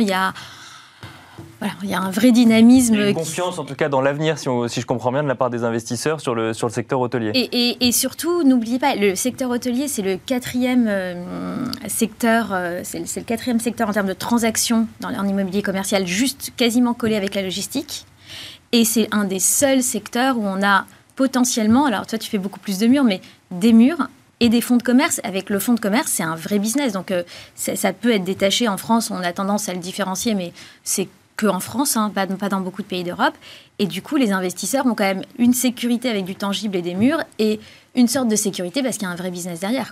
Voilà, 1.61 1.75
il 1.83 1.89
y 1.89 1.93
a 1.93 2.01
un 2.01 2.09
vrai 2.09 2.31
dynamisme. 2.31 2.95
une 2.95 3.13
confiance, 3.13 3.59
en 3.59 3.65
tout 3.65 3.75
cas, 3.75 3.87
dans 3.87 4.01
l'avenir, 4.01 4.39
si, 4.39 4.49
si, 4.67 4.81
je 4.81 4.85
comprends 4.87 5.11
bien, 5.11 5.21
de 5.21 5.27
la 5.27 5.35
part 5.35 5.51
des 5.51 5.63
investisseurs 5.63 6.19
sur 6.19 6.33
le, 6.33 6.53
sur 6.53 6.65
le 6.65 6.73
secteur 6.73 6.99
hôtelier. 6.99 7.29
Et, 7.35 7.87
et, 7.87 7.91
surtout, 7.91 8.41
n'oubliez 8.41 8.79
pas, 8.79 8.95
le 8.95 9.13
secteur 9.13 9.51
hôtelier, 9.51 9.87
c'est 9.87 10.01
le 10.01 10.17
quatrième 10.17 10.87
euh, 10.87 11.63
secteur, 11.87 12.49
euh, 12.51 12.81
c'est 12.83 13.15
le 13.15 13.25
quatrième 13.25 13.59
secteur 13.59 13.87
en 13.87 13.91
termes 13.91 14.07
de 14.07 14.13
transactions 14.13 14.87
dans 15.01 15.09
en 15.09 15.27
immobilier 15.27 15.61
commercial, 15.61 16.07
juste 16.07 16.51
quasiment 16.57 16.95
collé 16.95 17.15
avec 17.15 17.35
la 17.35 17.43
logistique. 17.43 18.07
Et 18.71 18.83
c'est 18.83 19.07
un 19.11 19.25
des 19.25 19.39
seuls 19.39 19.83
secteurs 19.83 20.39
où 20.39 20.43
on 20.43 20.63
a 20.63 20.85
potentiellement, 21.15 21.85
alors 21.85 22.07
toi 22.07 22.17
tu 22.17 22.27
fais 22.27 22.39
beaucoup 22.39 22.59
plus 22.59 22.79
de 22.79 22.87
murs, 22.87 23.03
mais 23.03 23.21
des 23.51 23.73
murs 23.73 24.07
et 24.39 24.49
des 24.49 24.61
fonds 24.61 24.77
de 24.77 24.83
commerce. 24.83 25.21
Avec 25.23 25.51
le 25.51 25.59
fonds 25.59 25.73
de 25.73 25.79
commerce, 25.79 26.11
c'est 26.11 26.23
un 26.23 26.35
vrai 26.35 26.57
business. 26.57 26.93
Donc, 26.93 27.11
euh, 27.11 27.21
ça 27.53 27.93
peut 27.93 28.11
être 28.11 28.23
détaché 28.23 28.67
en 28.67 28.77
France. 28.77 29.11
On 29.11 29.21
a 29.21 29.31
tendance 29.31 29.69
à 29.69 29.73
le 29.73 29.79
différencier, 29.79 30.33
mais 30.33 30.51
c'est 30.83 31.07
en 31.49 31.59
France, 31.59 31.97
hein, 31.97 32.11
pas, 32.13 32.25
dans 32.25 32.61
beaucoup 32.61 32.81
de 32.81 32.87
pays 32.87 33.03
d'Europe. 33.03 33.33
Et 33.79 33.87
du 33.87 34.01
coup, 34.01 34.15
les 34.15 34.31
investisseurs 34.31 34.85
ont 34.85 34.95
quand 34.95 35.03
même 35.03 35.23
une 35.37 35.53
sécurité 35.53 36.09
avec 36.09 36.25
du 36.25 36.35
tangible 36.35 36.75
et 36.77 36.81
des 36.81 36.93
murs 36.93 37.19
et 37.39 37.59
une 37.95 38.07
sorte 38.07 38.27
de 38.27 38.35
sécurité 38.35 38.83
parce 38.83 38.97
qu'il 38.97 39.07
y 39.07 39.11
a 39.11 39.13
un 39.13 39.17
vrai 39.17 39.31
business 39.31 39.59
derrière. 39.59 39.91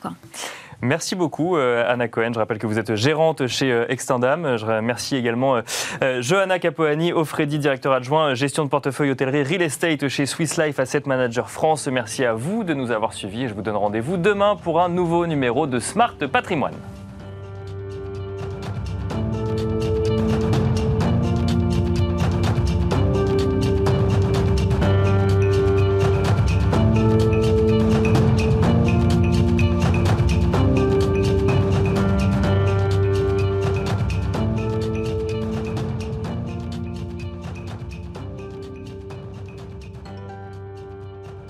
Merci 0.81 1.15
beaucoup, 1.15 1.57
euh, 1.57 1.83
Anna 1.85 2.07
Cohen. 2.07 2.31
Je 2.33 2.39
rappelle 2.39 2.57
que 2.57 2.67
vous 2.67 2.79
êtes 2.79 2.95
gérante 2.95 3.47
chez 3.47 3.69
euh, 3.69 3.85
Extendam. 3.89 4.55
Je 4.57 4.65
remercie 4.65 5.17
également 5.17 5.57
euh, 6.01 6.21
Johanna 6.21 6.57
Capoani, 6.57 7.11
Offredi, 7.11 7.59
directeur 7.59 7.91
adjoint 7.91 8.33
gestion 8.33 8.63
de 8.63 8.69
portefeuille 8.69 9.11
hôtellerie 9.11 9.43
real 9.43 9.61
estate 9.61 10.07
chez 10.07 10.25
Swiss 10.25 10.57
Life 10.57 10.79
Asset 10.79 11.03
Manager 11.05 11.49
France. 11.49 11.87
Merci 11.87 12.23
à 12.23 12.33
vous 12.33 12.63
de 12.63 12.73
nous 12.73 12.91
avoir 12.91 13.13
suivis 13.13 13.49
je 13.49 13.53
vous 13.53 13.61
donne 13.61 13.75
rendez-vous 13.75 14.15
demain 14.15 14.55
pour 14.55 14.79
un 14.81 14.87
nouveau 14.87 15.27
numéro 15.27 15.67
de 15.67 15.79
Smart 15.79 16.15
Patrimoine. 16.31 16.75